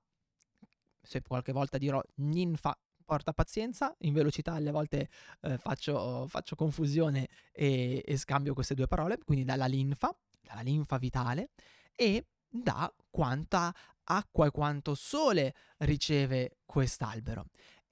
se 1.01 1.21
qualche 1.21 1.53
volta 1.53 1.77
dirò 1.77 2.03
ninfa, 2.15 2.77
porta 3.05 3.31
pazienza, 3.31 3.95
in 3.99 4.11
velocità 4.11 4.51
alle 4.51 4.71
volte 4.71 5.07
eh, 5.43 5.57
faccio, 5.57 6.27
faccio 6.27 6.57
confusione 6.57 7.29
e, 7.53 8.03
e 8.05 8.17
scambio 8.17 8.53
queste 8.53 8.73
due 8.73 8.87
parole, 8.87 9.19
quindi 9.23 9.45
dalla 9.45 9.67
linfa, 9.67 10.13
dalla 10.41 10.63
linfa 10.63 10.97
vitale 10.97 11.51
e 11.95 12.25
da 12.49 12.93
quanta 13.09 13.73
acqua 14.03 14.47
e 14.47 14.51
quanto 14.51 14.95
sole 14.95 15.55
riceve 15.77 16.57
quest'albero. 16.65 17.45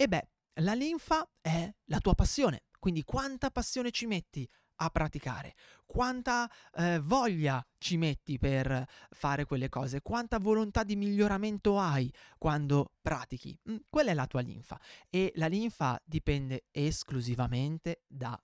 E 0.04 0.08
beh, 0.10 0.28
la 0.56 0.74
linfa 0.74 1.26
è 1.40 1.74
la 1.86 2.00
tua 2.00 2.14
passione, 2.14 2.64
quindi 2.78 3.04
quanta 3.04 3.52
passione 3.52 3.90
ci 3.90 4.06
metti 4.06 4.46
a 4.82 4.90
praticare, 4.90 5.56
quanta 5.86 6.52
eh, 6.74 7.00
voglia 7.00 7.66
ci 7.78 7.96
metti 7.96 8.38
per 8.38 8.86
fare 9.12 9.46
quelle 9.46 9.70
cose, 9.70 10.02
quanta 10.02 10.40
volontà 10.40 10.84
di 10.84 10.98
miglioramento 10.98 11.80
hai 11.80 12.14
quando 12.38 12.92
pratichi. 13.02 13.58
Mm, 13.72 13.78
quella 13.90 14.12
è 14.12 14.14
la 14.14 14.28
tua 14.28 14.42
linfa 14.42 14.78
e 15.10 15.32
la 15.36 15.48
linfa 15.48 15.98
dipende 16.04 16.66
esclusivamente 16.72 18.02
da. 18.06 18.38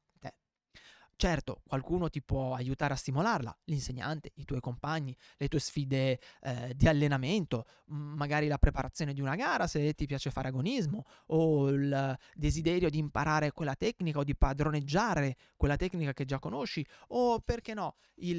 Certo, 1.22 1.64
qualcuno 1.68 2.10
ti 2.10 2.22
può 2.22 2.56
aiutare 2.56 2.94
a 2.94 2.96
stimolarla, 2.96 3.54
l'insegnante, 3.66 4.32
i 4.36 4.46
tuoi 4.46 4.62
compagni, 4.62 5.14
le 5.36 5.50
tue 5.50 5.60
sfide 5.60 6.18
eh, 6.40 6.74
di 6.74 6.88
allenamento, 6.88 7.66
magari 7.88 8.48
la 8.48 8.58
preparazione 8.58 9.12
di 9.14 9.20
una 9.20 9.36
gara 9.36 9.68
se 9.68 9.94
ti 9.96 10.06
piace 10.06 10.32
fare 10.32 10.48
agonismo, 10.48 11.04
o 11.26 11.68
il 11.72 12.18
desiderio 12.36 12.90
di 12.90 13.00
imparare 13.00 13.52
quella 13.52 13.76
tecnica 13.76 14.20
o 14.20 14.24
di 14.24 14.34
padroneggiare 14.34 15.36
quella 15.58 15.76
tecnica 15.76 16.14
che 16.14 16.24
già 16.24 16.40
conosci, 16.40 16.88
o 17.10 17.42
perché 17.42 17.74
no, 17.74 17.98
il, 18.20 18.38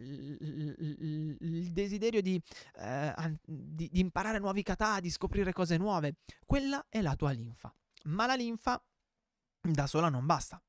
il- 0.00 1.36
il- 1.40 1.72
desiderio 1.72 2.20
di, 2.20 2.34
eh, 2.80 3.14
di- 3.44 3.88
di 3.92 4.00
imparare 4.00 4.40
nuovi 4.40 4.64
kata, 4.64 4.98
di 4.98 5.08
scoprire 5.08 5.52
cose 5.52 5.76
nuove. 5.76 6.16
Quella 6.44 6.84
è 6.88 7.00
la 7.00 7.14
tua 7.14 7.30
linfa. 7.30 7.72
Ma 8.06 8.26
la 8.26 8.34
linfa 8.34 8.84
da 9.60 9.86
sola 9.86 10.08
non 10.08 10.26
basta 10.26 10.60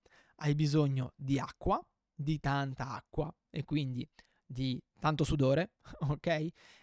hai 0.44 0.56
bisogno 0.56 1.14
di 1.16 1.40
acqua, 1.40 1.82
di 2.14 2.40
tanta 2.40 2.92
acqua 2.92 3.34
e 3.50 3.64
quindi 3.64 4.08
di 4.46 4.80
tanto 5.00 5.24
sudore, 5.24 5.72
ok? 6.12 6.28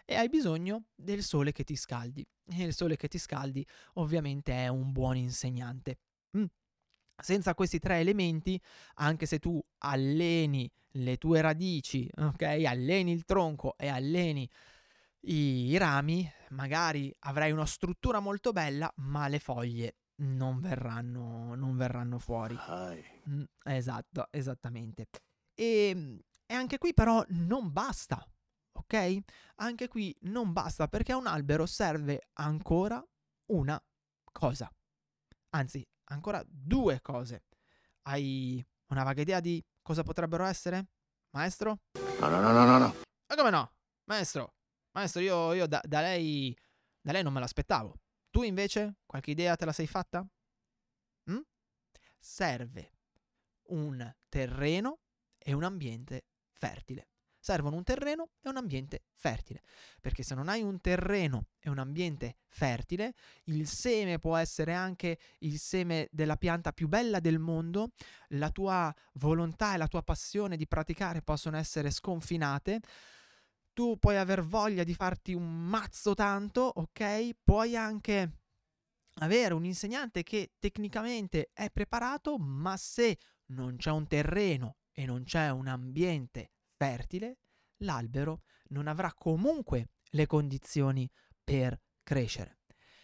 E 0.05 0.15
hai 0.15 0.29
bisogno 0.29 0.85
del 0.95 1.23
sole 1.23 1.51
che 1.51 1.63
ti 1.63 1.75
scaldi. 1.75 2.25
E 2.47 2.63
il 2.63 2.73
sole 2.73 2.97
che 2.97 3.07
ti 3.07 3.17
scaldi 3.17 3.65
ovviamente 3.93 4.51
è 4.53 4.67
un 4.67 4.91
buon 4.91 5.15
insegnante. 5.15 5.99
Mm. 6.37 6.45
Senza 7.15 7.53
questi 7.53 7.77
tre 7.77 7.99
elementi, 7.99 8.59
anche 8.95 9.27
se 9.27 9.37
tu 9.37 9.63
alleni 9.79 10.69
le 10.95 11.17
tue 11.17 11.39
radici, 11.39 12.09
ok? 12.17 12.41
Alleni 12.65 13.11
il 13.11 13.25
tronco 13.25 13.75
e 13.77 13.87
alleni 13.87 14.49
i, 15.25 15.77
rami, 15.77 16.29
magari 16.49 17.13
avrai 17.19 17.51
una 17.51 17.67
struttura 17.67 18.19
molto 18.19 18.51
bella, 18.51 18.91
ma 18.97 19.27
le 19.27 19.37
foglie 19.37 19.97
non 20.17 20.59
verranno, 20.59 21.55
non 21.55 21.75
verranno 21.75 22.19
fuori. 22.19 22.55
Mm, 23.29 23.43
esatto, 23.63 24.27
esattamente. 24.31 25.07
E, 25.53 26.23
e 26.45 26.53
anche 26.53 26.77
qui 26.77 26.93
però 26.93 27.23
non 27.29 27.71
basta, 27.71 28.25
ok? 28.73 29.17
Anche 29.55 29.87
qui 29.87 30.15
non 30.21 30.53
basta 30.53 30.87
perché 30.87 31.11
a 31.11 31.17
un 31.17 31.27
albero 31.27 31.65
serve 31.65 32.29
ancora 32.33 33.03
una 33.47 33.81
cosa. 34.31 34.71
Anzi, 35.49 35.85
ancora 36.05 36.43
due 36.45 37.01
cose. 37.01 37.43
Hai 38.03 38.63
una 38.87 39.03
vaga 39.03 39.21
idea 39.21 39.39
di 39.39 39.63
cosa 39.81 40.03
potrebbero 40.03 40.45
essere? 40.45 40.87
Maestro? 41.31 41.79
No, 42.19 42.29
no, 42.29 42.39
no, 42.39 42.51
no, 42.51 42.65
no, 42.65 42.77
no. 42.77 42.95
Ma 43.27 43.35
come 43.35 43.49
no? 43.49 43.71
Maestro, 44.05 44.55
maestro, 44.91 45.21
io, 45.21 45.53
io 45.53 45.67
da, 45.67 45.81
da 45.83 46.01
lei, 46.01 46.55
da 46.99 47.11
lei 47.11 47.23
non 47.23 47.33
me 47.33 47.39
l'aspettavo. 47.39 47.95
Tu 48.31 48.43
invece 48.43 48.95
qualche 49.05 49.31
idea 49.31 49.57
te 49.57 49.65
la 49.65 49.73
sei 49.73 49.87
fatta? 49.87 50.25
Mm? 51.29 51.41
Serve 52.17 52.93
un 53.67 54.15
terreno 54.29 54.99
e 55.37 55.51
un 55.53 55.63
ambiente 55.63 56.27
fertile. 56.53 57.09
Servono 57.43 57.75
un 57.75 57.83
terreno 57.83 58.29
e 58.41 58.49
un 58.49 58.57
ambiente 58.57 59.05
fertile, 59.13 59.63
perché 59.99 60.21
se 60.21 60.35
non 60.35 60.47
hai 60.47 60.61
un 60.61 60.79
terreno 60.79 61.47
e 61.59 61.69
un 61.71 61.79
ambiente 61.79 62.37
fertile, 62.47 63.15
il 63.45 63.67
seme 63.67 64.19
può 64.19 64.37
essere 64.37 64.75
anche 64.75 65.17
il 65.39 65.57
seme 65.57 66.07
della 66.11 66.37
pianta 66.37 66.71
più 66.71 66.87
bella 66.87 67.19
del 67.19 67.39
mondo, 67.39 67.93
la 68.29 68.51
tua 68.51 68.93
volontà 69.13 69.73
e 69.73 69.77
la 69.77 69.87
tua 69.87 70.03
passione 70.03 70.55
di 70.55 70.67
praticare 70.67 71.23
possono 71.23 71.57
essere 71.57 71.89
sconfinate, 71.89 72.79
tu 73.81 73.97
puoi 73.97 74.15
aver 74.15 74.43
voglia 74.43 74.83
di 74.83 74.93
farti 74.93 75.33
un 75.33 75.65
mazzo 75.65 76.13
tanto, 76.13 76.71
ok? 76.75 77.31
Puoi 77.43 77.75
anche 77.75 78.41
avere 79.21 79.55
un 79.55 79.65
insegnante 79.65 80.21
che 80.21 80.51
tecnicamente 80.59 81.49
è 81.51 81.71
preparato, 81.71 82.37
ma 82.37 82.77
se 82.77 83.17
non 83.53 83.77
c'è 83.77 83.89
un 83.89 84.05
terreno 84.05 84.75
e 84.91 85.07
non 85.07 85.23
c'è 85.23 85.49
un 85.49 85.65
ambiente 85.65 86.51
fertile, 86.75 87.39
l'albero 87.77 88.43
non 88.65 88.85
avrà 88.85 89.11
comunque 89.15 89.93
le 90.11 90.27
condizioni 90.27 91.09
per 91.43 91.81
crescere. 92.03 92.60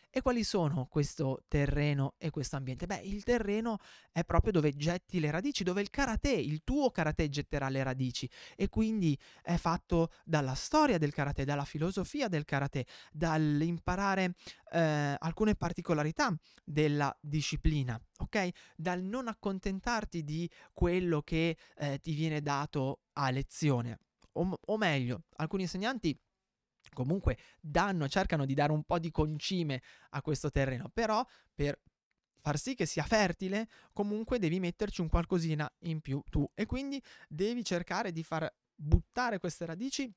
E 0.09 0.21
quali 0.21 0.43
sono 0.43 0.87
questo 0.87 1.43
terreno 1.47 2.15
e 2.17 2.29
questo 2.29 2.55
ambiente? 2.55 2.85
Beh, 2.85 3.01
il 3.03 3.23
terreno 3.23 3.77
è 4.11 4.23
proprio 4.23 4.51
dove 4.53 4.75
getti 4.75 5.19
le 5.19 5.29
radici, 5.29 5.63
dove 5.63 5.81
il 5.81 5.89
karate, 5.89 6.31
il 6.31 6.63
tuo 6.63 6.89
karate 6.91 7.29
getterà 7.29 7.69
le 7.69 7.83
radici 7.83 8.27
e 8.55 8.69
quindi 8.69 9.19
è 9.41 9.57
fatto 9.57 10.11
dalla 10.23 10.55
storia 10.55 10.97
del 10.97 11.13
karate, 11.13 11.45
dalla 11.45 11.65
filosofia 11.65 12.29
del 12.29 12.45
karate, 12.45 12.85
dall'imparare 13.11 14.33
eh, 14.71 15.15
alcune 15.19 15.55
particolarità 15.55 16.35
della 16.63 17.15
disciplina, 17.21 18.01
ok? 18.17 18.49
Dal 18.75 19.01
non 19.01 19.27
accontentarti 19.27 20.23
di 20.23 20.49
quello 20.73 21.21
che 21.21 21.57
eh, 21.75 21.99
ti 21.99 22.13
viene 22.13 22.41
dato 22.41 23.01
a 23.13 23.29
lezione. 23.29 23.99
O, 24.33 24.57
o 24.65 24.77
meglio, 24.77 25.23
alcuni 25.35 25.63
insegnanti 25.63 26.17
comunque 26.97 27.37
danno, 27.61 28.07
cercano 28.07 28.43
di 28.43 28.55
dare 28.55 28.71
un 28.71 28.83
po' 28.83 28.97
di 28.97 29.11
concime 29.11 29.83
a 30.11 30.21
questo 30.23 30.49
terreno, 30.49 30.89
però 30.91 31.23
per 31.53 31.79
far 32.41 32.57
sì 32.57 32.73
che 32.73 32.87
sia 32.87 33.03
fertile, 33.03 33.67
comunque 33.93 34.39
devi 34.39 34.59
metterci 34.59 35.01
un 35.01 35.07
qualcosina 35.07 35.71
in 35.81 36.01
più 36.01 36.23
tu. 36.27 36.49
E 36.55 36.65
quindi 36.65 36.99
devi 37.27 37.63
cercare 37.63 38.11
di 38.11 38.23
far 38.23 38.51
buttare 38.73 39.37
queste 39.37 39.67
radici 39.67 40.11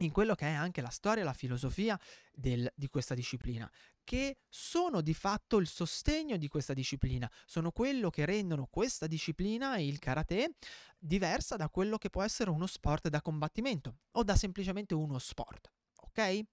in 0.00 0.12
quello 0.12 0.36
che 0.36 0.46
è 0.46 0.52
anche 0.52 0.80
la 0.80 0.90
storia 0.90 1.22
e 1.22 1.24
la 1.24 1.32
filosofia 1.32 1.98
del, 2.30 2.70
di 2.76 2.86
questa 2.88 3.14
disciplina, 3.14 3.68
che 4.04 4.36
sono 4.48 5.00
di 5.00 5.14
fatto 5.14 5.56
il 5.56 5.66
sostegno 5.66 6.36
di 6.36 6.46
questa 6.46 6.74
disciplina, 6.74 7.28
sono 7.46 7.72
quello 7.72 8.10
che 8.10 8.26
rendono 8.26 8.68
questa 8.70 9.08
disciplina, 9.08 9.78
il 9.78 9.98
karate, 9.98 10.56
diversa 10.98 11.56
da 11.56 11.68
quello 11.68 11.98
che 11.98 12.10
può 12.10 12.22
essere 12.22 12.50
uno 12.50 12.66
sport 12.66 13.08
da 13.08 13.22
combattimento 13.22 13.96
o 14.12 14.22
da 14.22 14.36
semplicemente 14.36 14.94
uno 14.94 15.18
sport 15.18 15.72
ok? 16.16 16.44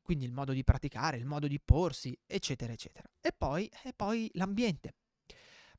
Quindi 0.00 0.24
il 0.24 0.32
modo 0.32 0.52
di 0.52 0.62
praticare, 0.62 1.16
il 1.16 1.24
modo 1.24 1.48
di 1.48 1.60
porsi, 1.60 2.16
eccetera, 2.26 2.72
eccetera. 2.72 3.10
E 3.20 3.32
poi, 3.32 3.68
e 3.82 3.92
poi 3.92 4.30
l'ambiente. 4.34 4.94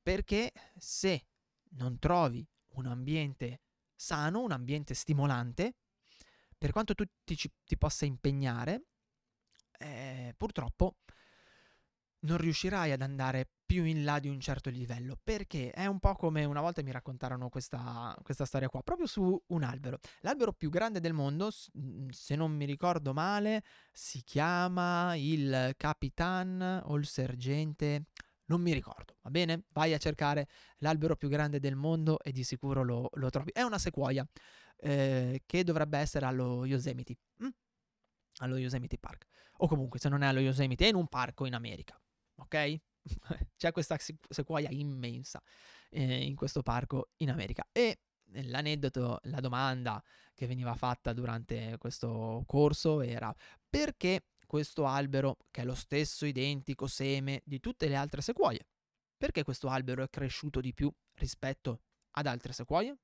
Perché 0.02 0.52
se 0.78 1.28
non 1.72 1.98
trovi 1.98 2.46
un 2.74 2.88
ambiente 2.88 3.62
sano, 3.96 4.42
un 4.42 4.52
ambiente 4.52 4.94
stimolante, 4.94 5.76
per 6.58 6.72
quanto 6.72 6.94
tu 6.94 7.06
ti, 7.24 7.38
ti 7.64 7.78
possa 7.78 8.06
impegnare, 8.06 8.88
eh, 9.80 10.34
purtroppo 10.36 10.98
non 12.22 12.38
riuscirai 12.38 12.92
ad 12.92 13.02
andare 13.02 13.50
più 13.68 13.84
in 13.84 14.06
là 14.06 14.20
di 14.20 14.30
un 14.30 14.40
certo 14.40 14.70
livello, 14.70 15.18
perché 15.22 15.72
è 15.72 15.86
un 15.88 16.00
po' 16.00 16.16
come 16.16 16.46
una 16.46 16.62
volta 16.62 16.82
mi 16.82 16.92
raccontarono 16.92 17.50
questa, 17.50 18.16
questa 18.24 18.46
storia 18.46 18.70
qua, 18.70 18.82
proprio 18.82 19.08
su 19.08 19.40
un 19.48 19.64
albero. 19.64 20.00
L'albero 20.22 20.54
più 20.54 20.70
grande 20.70 21.02
del 21.02 21.14
mondo, 21.14 21.50
mm, 21.78 22.08
se 22.10 22.36
non 22.36 22.52
mi 22.52 22.66
ricordo 22.66 23.14
male, 23.14 23.64
si 23.92 24.24
chiama 24.24 25.16
il 25.16 25.74
Capitan 25.76 26.82
o 26.86 26.96
il 26.96 27.06
Sergente, 27.06 28.06
non 28.46 28.62
mi 28.62 28.72
ricordo, 28.72 29.18
va 29.22 29.30
bene? 29.30 29.64
Vai 29.74 29.94
a 29.94 29.98
cercare 29.98 30.48
l'albero 30.78 31.18
più 31.18 31.28
grande 31.28 31.60
del 31.60 31.76
mondo 31.76 32.20
e 32.22 32.32
di 32.32 32.44
sicuro 32.46 32.84
lo, 32.84 33.10
lo 33.16 33.30
trovi. 33.30 33.52
È 33.52 33.62
una 33.62 33.78
sequoia 33.78 34.26
eh, 34.78 35.44
che 35.46 35.64
dovrebbe 35.66 35.98
essere 35.98 36.26
allo 36.26 36.66
Yosemite, 36.66 37.18
mm? 37.44 37.50
allo 38.38 38.56
Yosemite 38.56 38.98
Park. 38.98 39.28
O 39.58 39.68
comunque, 39.68 40.00
se 40.00 40.08
non 40.08 40.22
è 40.22 40.28
allo 40.28 40.40
Yosemite, 40.40 40.86
è 40.86 40.90
in 40.90 40.96
un 40.96 41.08
parco 41.08 41.46
in 41.46 41.56
America, 41.56 42.00
ok? 42.38 42.80
C'è 43.56 43.72
questa 43.72 43.98
sequoia 44.30 44.70
immensa 44.72 45.42
eh, 45.90 46.26
in 46.26 46.36
questo 46.36 46.62
parco 46.62 47.10
in 47.18 47.30
America. 47.30 47.68
E 47.72 48.00
l'aneddoto, 48.44 49.20
la 49.24 49.40
domanda 49.40 50.04
che 50.34 50.48
veniva 50.48 50.76
fatta 50.76 51.14
durante 51.14 51.78
questo 51.78 52.44
corso 52.46 53.02
era 53.02 53.34
perché 53.70 54.28
questo 54.46 54.86
albero, 54.86 55.38
che 55.52 55.62
è 55.62 55.66
lo 55.66 55.76
stesso 55.76 56.26
identico 56.26 56.88
seme 56.88 57.42
di 57.44 57.60
tutte 57.60 57.88
le 57.88 57.96
altre 57.96 58.22
sequoie, 58.22 58.66
perché 59.18 59.44
questo 59.44 59.68
albero 59.68 60.04
è 60.04 60.10
cresciuto 60.10 60.62
di 60.62 60.74
più 60.74 60.92
rispetto 61.16 61.82
ad 62.12 62.28
altre 62.28 62.54
sequoie? 62.54 62.98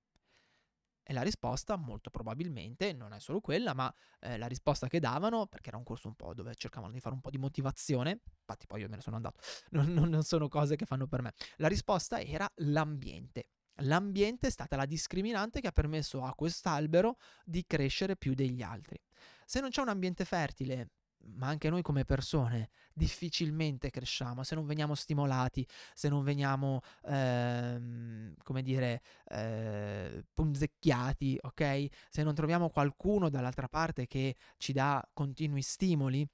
E 1.06 1.12
la 1.12 1.22
risposta, 1.22 1.76
molto 1.76 2.10
probabilmente, 2.10 2.94
non 2.94 3.12
è 3.14 3.20
solo 3.20 3.42
quella, 3.42 3.74
ma 3.74 3.94
eh, 4.22 4.38
la 4.38 4.48
risposta 4.48 4.88
che 4.88 5.00
davano, 5.00 5.48
perché 5.48 5.68
era 5.68 5.78
un 5.78 5.84
corso 5.84 6.08
un 6.08 6.16
po' 6.16 6.34
dove 6.34 6.56
cercavano 6.56 6.94
di 6.94 7.02
fare 7.02 7.14
un 7.14 7.20
po' 7.22 7.30
di 7.30 7.38
motivazione, 7.38 8.22
infatti 8.40 8.68
poi 8.68 8.82
io 8.82 8.90
me 8.90 8.96
ne 8.96 9.02
sono 9.02 9.18
andato, 9.18 9.40
non, 9.72 9.92
non, 9.92 10.08
non 10.10 10.24
sono 10.24 10.48
cose 10.48 10.78
che 10.78 10.86
fanno 10.86 11.06
per 11.08 11.22
me, 11.22 11.34
la 11.58 11.68
risposta 11.68 12.22
era 12.22 12.50
l'ambiente. 12.56 13.50
L'ambiente 13.78 14.48
è 14.48 14.50
stata 14.52 14.76
la 14.76 14.86
discriminante 14.86 15.60
che 15.60 15.68
ha 15.68 15.72
permesso 15.72 16.22
a 16.24 16.34
quest'albero 16.36 17.18
di 17.44 17.66
crescere 17.66 18.16
più 18.16 18.36
degli 18.36 18.62
altri. 18.62 19.02
Se 19.46 19.60
non 19.60 19.72
c'è 19.72 19.82
un 19.82 19.90
ambiente 19.90 20.26
fertile, 20.26 20.92
ma 21.36 21.48
anche 21.48 21.70
noi 21.70 21.82
come 21.82 22.06
persone 22.06 22.70
difficilmente 22.94 23.90
cresciamo 23.90 24.44
se 24.44 24.56
non 24.56 24.66
veniamo 24.66 24.96
stimolati, 24.96 25.68
se 25.94 26.10
non 26.10 26.24
veniamo, 26.24 26.82
ehm, 27.06 28.36
come 28.44 28.62
dire, 28.62 29.02
eh, 29.30 30.26
punzecchiati, 30.34 31.38
ok? 31.42 31.88
Se 32.10 32.24
non 32.24 32.36
troviamo 32.36 32.70
qualcuno 32.70 33.30
dall'altra 33.30 33.68
parte 33.68 34.08
che 34.08 34.36
ci 34.58 34.74
dà 34.74 35.08
continui 35.14 35.62
stimoli, 35.62 36.28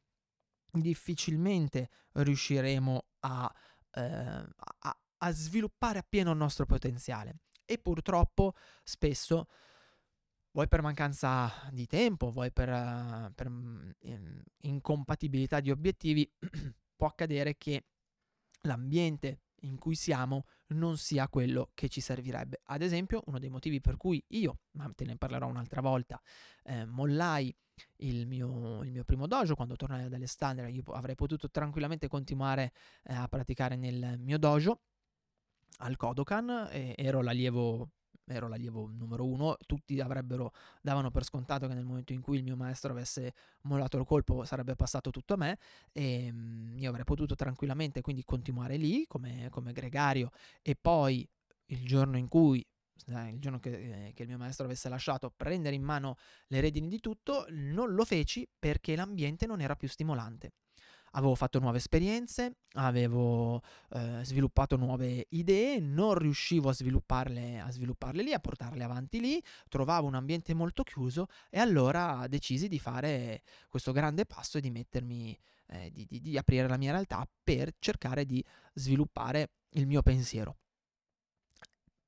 difficilmente 0.71 1.89
riusciremo 2.13 3.06
a, 3.21 3.52
eh, 3.91 4.02
a, 4.02 4.99
a 5.17 5.32
sviluppare 5.32 5.99
appieno 5.99 6.32
il 6.32 6.38
nostro 6.38 6.65
potenziale. 6.65 7.39
E 7.65 7.78
purtroppo 7.78 8.56
spesso 8.84 9.47
vuoi 10.51 10.67
per 10.67 10.81
mancanza 10.81 11.51
di 11.71 11.85
tempo, 11.85 12.31
vuoi 12.31 12.51
per, 12.51 12.69
uh, 12.69 13.31
per 13.33 13.47
um, 13.47 13.91
incompatibilità 14.62 15.59
di 15.59 15.71
obiettivi, 15.71 16.29
può 16.95 17.07
accadere 17.07 17.57
che 17.57 17.85
l'ambiente 18.62 19.41
in 19.63 19.77
cui 19.77 19.95
siamo 19.95 20.45
non 20.67 20.97
sia 20.97 21.27
quello 21.27 21.71
che 21.73 21.89
ci 21.89 22.01
servirebbe. 22.01 22.62
Ad 22.65 22.81
esempio, 22.81 23.23
uno 23.25 23.39
dei 23.39 23.49
motivi 23.49 23.81
per 23.81 23.97
cui 23.97 24.23
io, 24.29 24.59
ma 24.71 24.89
te 24.95 25.05
ne 25.05 25.17
parlerò 25.17 25.47
un'altra 25.47 25.81
volta, 25.81 26.21
eh, 26.63 26.85
mollai 26.85 27.53
il 27.97 28.27
mio, 28.27 28.83
il 28.83 28.91
mio, 28.91 29.03
primo 29.03 29.27
dojo 29.27 29.55
quando 29.55 29.75
tornai 29.75 30.03
ad 30.03 30.13
Alessandria, 30.13 30.67
io 30.67 30.83
avrei 30.88 31.15
potuto 31.15 31.49
tranquillamente 31.49 32.07
continuare 32.07 32.73
eh, 33.03 33.13
a 33.13 33.27
praticare 33.27 33.75
nel 33.75 34.17
mio 34.19 34.38
dojo 34.38 34.81
al 35.77 35.95
Kodokan, 35.95 36.67
e 36.71 36.93
ero 36.97 37.21
l'allievo 37.21 37.91
ero 38.29 38.47
l'allievo 38.47 38.87
numero 38.87 39.25
uno, 39.25 39.57
tutti 39.65 39.99
avrebbero, 39.99 40.53
davano 40.81 41.11
per 41.11 41.23
scontato 41.23 41.67
che 41.67 41.73
nel 41.73 41.85
momento 41.85 42.13
in 42.13 42.21
cui 42.21 42.37
il 42.37 42.43
mio 42.43 42.55
maestro 42.55 42.91
avesse 42.91 43.33
mollato 43.63 43.97
il 43.97 44.05
colpo 44.05 44.45
sarebbe 44.45 44.75
passato 44.75 45.09
tutto 45.11 45.33
a 45.33 45.37
me 45.37 45.57
e 45.91 46.31
mh, 46.31 46.77
io 46.77 46.89
avrei 46.89 47.05
potuto 47.05 47.35
tranquillamente 47.35 48.01
quindi 48.01 48.23
continuare 48.23 48.77
lì 48.77 49.05
come, 49.07 49.47
come 49.49 49.71
gregario. 49.71 50.31
E 50.61 50.75
poi 50.75 51.27
il 51.67 51.85
giorno 51.85 52.17
in 52.17 52.27
cui 52.27 52.65
il 53.07 53.39
giorno 53.39 53.59
che, 53.59 54.07
eh, 54.07 54.13
che, 54.13 54.23
il 54.23 54.27
mio 54.27 54.37
maestro 54.37 54.65
avesse 54.65 54.89
lasciato 54.89 55.31
prendere 55.35 55.75
in 55.75 55.83
mano 55.83 56.17
le 56.47 56.59
redini 56.59 56.89
di 56.89 56.99
tutto, 56.99 57.45
non 57.49 57.93
lo 57.93 58.03
feci 58.03 58.47
perché 58.59 58.95
l'ambiente 58.95 59.45
non 59.45 59.61
era 59.61 59.75
più 59.75 59.87
stimolante 59.87 60.51
avevo 61.12 61.36
fatto 61.36 61.60
nuove 61.60 61.78
esperienze, 61.78 62.58
avevo 62.74 63.62
eh, 63.91 64.22
sviluppato 64.24 64.76
nuove 64.76 65.26
idee, 65.30 65.80
non 65.80 66.15
riuscivo 66.15 66.69
a 66.69 66.74
svilupparle, 66.74 67.60
a 67.60 67.72
svilupparle 67.72 68.24
lì, 68.24 68.34
a 68.34 68.39
portarle 68.39 68.84
avanti 68.84 69.19
lì, 69.19 69.43
trovavo 69.67 70.08
un 70.08 70.15
ambiente 70.15 70.54
molto 70.54 70.84
chiuso 70.84 71.28
e 71.50 71.60
allora 71.60 72.26
decisi 72.28 72.67
di 72.67 72.80
fare 72.80 73.43
questo 73.67 73.91
grande 73.91 74.26
passo 74.26 74.58
e 74.58 74.62
di 74.62 74.72
mettermi, 74.72 75.38
eh, 75.67 75.91
di, 75.91 76.06
di, 76.06 76.22
di 76.22 76.38
aprire 76.38 76.67
la 76.67 76.78
mia 76.78 76.91
realtà 76.91 77.28
per 77.43 77.74
cercare 77.80 78.26
di 78.26 78.43
sviluppare 78.74 79.52
il 79.72 79.88
mio 79.88 80.02
pensiero. 80.02 80.58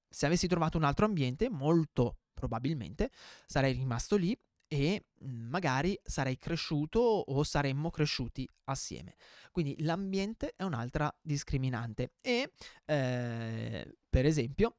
Se 0.09 0.25
avessi 0.25 0.47
trovato 0.47 0.77
un 0.77 0.83
altro 0.83 1.05
ambiente, 1.05 1.49
molto 1.49 2.17
probabilmente 2.33 3.11
sarei 3.45 3.73
rimasto 3.73 4.17
lì 4.17 4.37
e 4.73 5.07
mhmm, 5.19 5.49
magari 5.49 5.99
sarei 6.01 6.37
cresciuto 6.37 6.99
o 6.99 7.43
saremmo 7.43 7.89
cresciuti 7.89 8.47
assieme. 8.65 9.15
Quindi 9.51 9.75
l'ambiente 9.79 10.53
è 10.55 10.63
un'altra 10.63 11.13
discriminante 11.21 12.13
e 12.21 12.53
eh, 12.85 13.97
per 14.09 14.25
esempio 14.25 14.75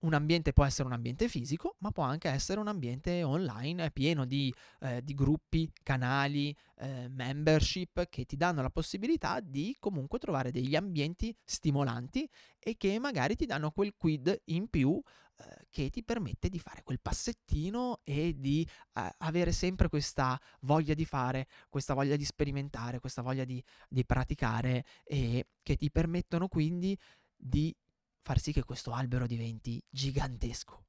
un 0.00 0.14
ambiente 0.14 0.52
può 0.52 0.64
essere 0.64 0.86
un 0.86 0.94
ambiente 0.94 1.28
fisico, 1.28 1.76
ma 1.78 1.90
può 1.90 2.02
anche 2.02 2.28
essere 2.28 2.60
un 2.60 2.68
ambiente 2.68 3.22
online 3.22 3.90
pieno 3.90 4.24
di, 4.24 4.52
eh, 4.80 5.02
di 5.02 5.14
gruppi, 5.14 5.70
canali, 5.82 6.54
eh, 6.78 7.08
membership 7.08 8.08
che 8.08 8.24
ti 8.24 8.36
danno 8.36 8.62
la 8.62 8.70
possibilità 8.70 9.40
di 9.40 9.74
comunque 9.78 10.18
trovare 10.18 10.50
degli 10.50 10.76
ambienti 10.76 11.34
stimolanti 11.44 12.28
e 12.58 12.76
che 12.76 12.98
magari 12.98 13.36
ti 13.36 13.46
danno 13.46 13.70
quel 13.70 13.94
quid 13.96 14.42
in 14.46 14.68
più 14.68 15.00
eh, 15.38 15.66
che 15.70 15.90
ti 15.90 16.02
permette 16.02 16.48
di 16.48 16.58
fare 16.58 16.82
quel 16.82 17.00
passettino 17.00 18.00
e 18.04 18.34
di 18.38 18.66
eh, 18.94 19.14
avere 19.18 19.52
sempre 19.52 19.88
questa 19.88 20.40
voglia 20.60 20.94
di 20.94 21.04
fare, 21.04 21.46
questa 21.68 21.94
voglia 21.94 22.16
di 22.16 22.24
sperimentare, 22.24 23.00
questa 23.00 23.22
voglia 23.22 23.44
di, 23.44 23.62
di 23.88 24.04
praticare 24.04 24.84
e 25.04 25.46
che 25.62 25.76
ti 25.76 25.90
permettono 25.90 26.48
quindi 26.48 26.96
di 27.36 27.74
far 28.26 28.40
sì 28.40 28.50
che 28.50 28.64
questo 28.64 28.90
albero 28.90 29.24
diventi 29.24 29.80
gigantesco. 29.88 30.84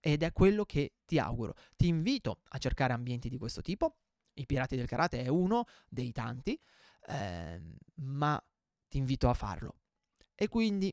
Ed 0.00 0.24
è 0.24 0.32
quello 0.32 0.64
che 0.64 0.94
ti 1.04 1.16
auguro. 1.16 1.54
Ti 1.76 1.86
invito 1.86 2.40
a 2.48 2.58
cercare 2.58 2.92
ambienti 2.92 3.28
di 3.28 3.38
questo 3.38 3.62
tipo. 3.62 3.98
I 4.34 4.46
Pirati 4.46 4.74
del 4.74 4.88
Karate 4.88 5.22
è 5.22 5.28
uno 5.28 5.64
dei 5.88 6.10
tanti, 6.10 6.60
eh, 7.06 7.62
ma 7.94 8.44
ti 8.88 8.98
invito 8.98 9.28
a 9.28 9.34
farlo. 9.34 9.76
E 10.34 10.48
quindi, 10.48 10.92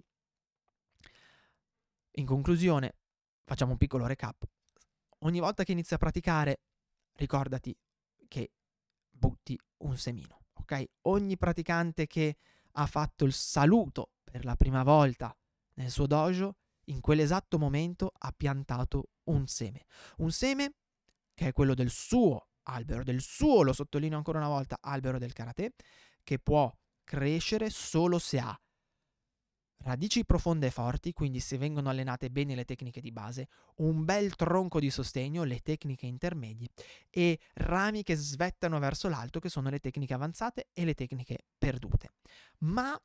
in 2.12 2.25
conclusione, 2.27 2.97
facciamo 3.43 3.71
un 3.71 3.77
piccolo 3.79 4.05
recap. 4.05 4.47
Ogni 5.21 5.39
volta 5.39 5.63
che 5.63 5.71
inizi 5.71 5.95
a 5.95 5.97
praticare, 5.97 6.62
ricordati 7.13 7.75
che 8.27 8.51
butti 9.09 9.59
un 9.77 9.97
semino, 9.97 10.45
ok? 10.53 10.83
Ogni 11.07 11.36
praticante 11.36 12.05
che 12.05 12.38
ha 12.73 12.86
fatto 12.86 13.25
il 13.25 13.33
saluto 13.33 14.12
per 14.23 14.45
la 14.45 14.55
prima 14.55 14.83
volta 14.83 15.36
nel 15.75 15.91
suo 15.91 16.07
dojo, 16.07 16.57
in 16.86 16.99
quell'esatto 16.99 17.57
momento 17.57 18.12
ha 18.17 18.33
piantato 18.36 19.09
un 19.25 19.47
seme. 19.47 19.86
Un 20.17 20.31
seme 20.31 20.73
che 21.33 21.47
è 21.47 21.51
quello 21.51 21.73
del 21.73 21.89
suo 21.89 22.47
albero, 22.63 23.03
del 23.03 23.21
suo, 23.21 23.63
lo 23.63 23.73
sottolineo 23.73 24.17
ancora 24.17 24.39
una 24.39 24.47
volta, 24.47 24.77
albero 24.81 25.17
del 25.17 25.33
karate, 25.33 25.73
che 26.23 26.39
può 26.39 26.71
crescere 27.03 27.69
solo 27.69 28.19
se 28.19 28.39
ha 28.39 28.57
radici 29.83 30.25
profonde 30.25 30.67
e 30.67 30.71
forti, 30.71 31.13
quindi 31.13 31.39
se 31.39 31.57
vengono 31.57 31.89
allenate 31.89 32.29
bene 32.29 32.55
le 32.55 32.65
tecniche 32.65 33.01
di 33.01 33.12
base, 33.12 33.49
un 33.77 34.05
bel 34.05 34.36
tronco 34.36 34.79
di 34.79 34.89
sostegno, 34.89 35.43
le 35.43 35.59
tecniche 35.59 36.05
intermedie 36.05 36.69
e 37.09 37.39
rami 37.55 38.03
che 38.03 38.15
svettano 38.15 38.79
verso 38.79 39.09
l'alto, 39.09 39.39
che 39.39 39.49
sono 39.49 39.69
le 39.69 39.79
tecniche 39.79 40.13
avanzate 40.13 40.69
e 40.73 40.86
le 40.86 40.93
tecniche 40.93 41.45
perdute. 41.57 42.12
Ma 42.59 42.99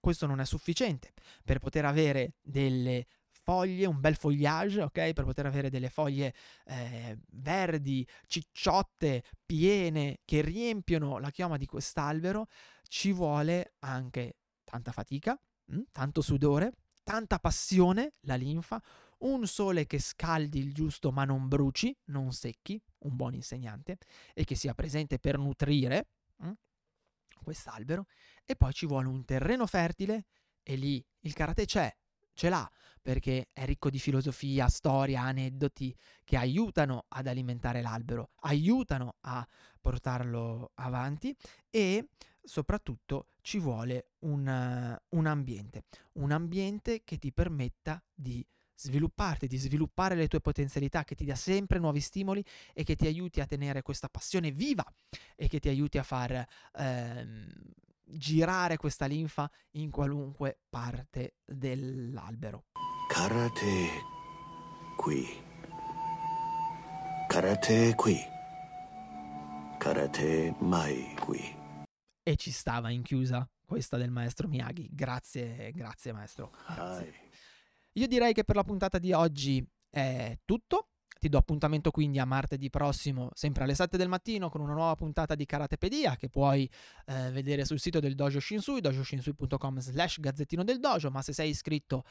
questo 0.00 0.26
non 0.26 0.40
è 0.40 0.44
sufficiente 0.44 1.12
per 1.44 1.58
poter 1.58 1.84
avere 1.84 2.34
delle 2.40 3.06
foglie, 3.48 3.86
un 3.86 3.98
bel 3.98 4.14
fogliage, 4.14 4.82
ok? 4.82 5.12
Per 5.14 5.24
poter 5.24 5.46
avere 5.46 5.70
delle 5.70 5.88
foglie 5.88 6.34
eh, 6.66 7.18
verdi, 7.30 8.06
cicciotte, 8.26 9.22
piene, 9.46 10.18
che 10.26 10.42
riempiono 10.42 11.18
la 11.18 11.30
chioma 11.30 11.56
di 11.56 11.64
quest'albero, 11.64 12.48
ci 12.88 13.10
vuole 13.12 13.74
anche 13.78 14.36
tanta 14.64 14.92
fatica, 14.92 15.40
mh? 15.66 15.76
Mm, 15.76 15.82
tanto 15.92 16.20
sudore, 16.20 16.72
tanta 17.02 17.38
passione, 17.38 18.12
la 18.22 18.34
linfa, 18.34 18.82
un 19.20 19.46
sole 19.46 19.86
che 19.86 19.98
scaldi 19.98 20.58
il 20.58 20.74
giusto 20.74 21.10
ma 21.10 21.24
non 21.24 21.48
bruci, 21.48 21.96
non 22.06 22.32
secchi, 22.32 22.80
un 23.00 23.16
buon 23.16 23.32
insegnante, 23.32 23.96
e 24.34 24.44
che 24.44 24.56
sia 24.56 24.74
presente 24.74 25.18
per 25.18 25.38
nutrire 25.38 26.08
quest'albero, 27.48 28.06
e 28.44 28.56
poi 28.56 28.72
ci 28.72 28.86
vuole 28.86 29.08
un 29.08 29.24
terreno 29.24 29.66
fertile, 29.66 30.26
e 30.62 30.76
lì 30.76 31.02
il 31.20 31.32
karate 31.32 31.64
c'è, 31.64 31.94
ce 32.34 32.48
l'ha, 32.50 32.70
perché 33.00 33.48
è 33.54 33.64
ricco 33.64 33.88
di 33.88 33.98
filosofia, 33.98 34.68
storia, 34.68 35.22
aneddoti 35.22 35.96
che 36.24 36.36
aiutano 36.36 37.06
ad 37.08 37.26
alimentare 37.26 37.80
l'albero, 37.80 38.32
aiutano 38.40 39.16
a 39.20 39.46
portarlo 39.80 40.72
avanti 40.74 41.34
e 41.70 42.10
soprattutto 42.42 43.28
ci 43.40 43.58
vuole 43.58 44.10
un, 44.20 44.98
un 45.08 45.26
ambiente, 45.26 45.84
un 46.14 46.32
ambiente 46.32 47.02
che 47.02 47.16
ti 47.16 47.32
permetta 47.32 48.02
di 48.12 48.46
svilupparti, 48.78 49.48
di 49.48 49.56
sviluppare 49.56 50.14
le 50.14 50.28
tue 50.28 50.40
potenzialità, 50.40 51.02
che 51.04 51.16
ti 51.16 51.24
dia 51.24 51.34
sempre 51.34 51.78
nuovi 51.78 52.00
stimoli 52.00 52.44
e 52.72 52.84
che 52.84 52.94
ti 52.94 53.06
aiuti 53.06 53.40
a 53.40 53.46
tenere 53.46 53.82
questa 53.82 54.08
passione 54.08 54.52
viva 54.52 54.84
e 55.34 55.48
che 55.48 55.58
ti 55.58 55.68
aiuti 55.68 55.98
a 55.98 56.04
far 56.04 56.46
ehm, 56.76 57.48
girare 58.04 58.76
questa 58.76 59.06
linfa 59.06 59.50
in 59.72 59.90
qualunque 59.90 60.60
parte 60.68 61.34
dell'albero. 61.44 62.66
Karate 63.08 63.88
qui. 64.96 65.26
Karate 67.28 67.94
qui. 67.94 68.16
Karate 69.78 70.54
mai 70.60 71.14
qui. 71.20 71.56
E 72.22 72.36
ci 72.36 72.50
stava 72.50 72.90
in 72.90 73.02
chiusa 73.02 73.48
questa 73.64 73.96
del 73.96 74.10
maestro 74.10 74.48
Miyagi. 74.48 74.88
Grazie, 74.92 75.72
grazie 75.72 76.12
maestro. 76.12 76.52
Grazie. 76.66 77.27
Io 77.98 78.06
direi 78.06 78.32
che 78.32 78.44
per 78.44 78.54
la 78.54 78.62
puntata 78.62 78.98
di 78.98 79.12
oggi 79.12 79.66
è 79.90 80.38
tutto. 80.44 80.90
Ti 81.18 81.28
do 81.28 81.36
appuntamento 81.36 81.90
quindi 81.90 82.20
a 82.20 82.24
martedì 82.24 82.70
prossimo, 82.70 83.30
sempre 83.34 83.64
alle 83.64 83.74
7 83.74 83.96
del 83.96 84.06
mattino, 84.06 84.48
con 84.48 84.60
una 84.60 84.74
nuova 84.74 84.94
puntata 84.94 85.34
di 85.34 85.44
Karatepedia 85.46 86.14
che 86.14 86.28
puoi 86.28 86.70
eh, 87.06 87.32
vedere 87.32 87.64
sul 87.64 87.80
sito 87.80 87.98
del 87.98 88.14
Dojo 88.14 88.38
Shinsui, 88.38 88.80
dojoshinsui.com 88.80 89.80
slash 89.80 90.20
gazzettino 90.20 90.62
del 90.62 90.78
dojo, 90.78 91.10
ma 91.10 91.20
se 91.20 91.32
sei 91.32 91.50
iscritto 91.50 92.04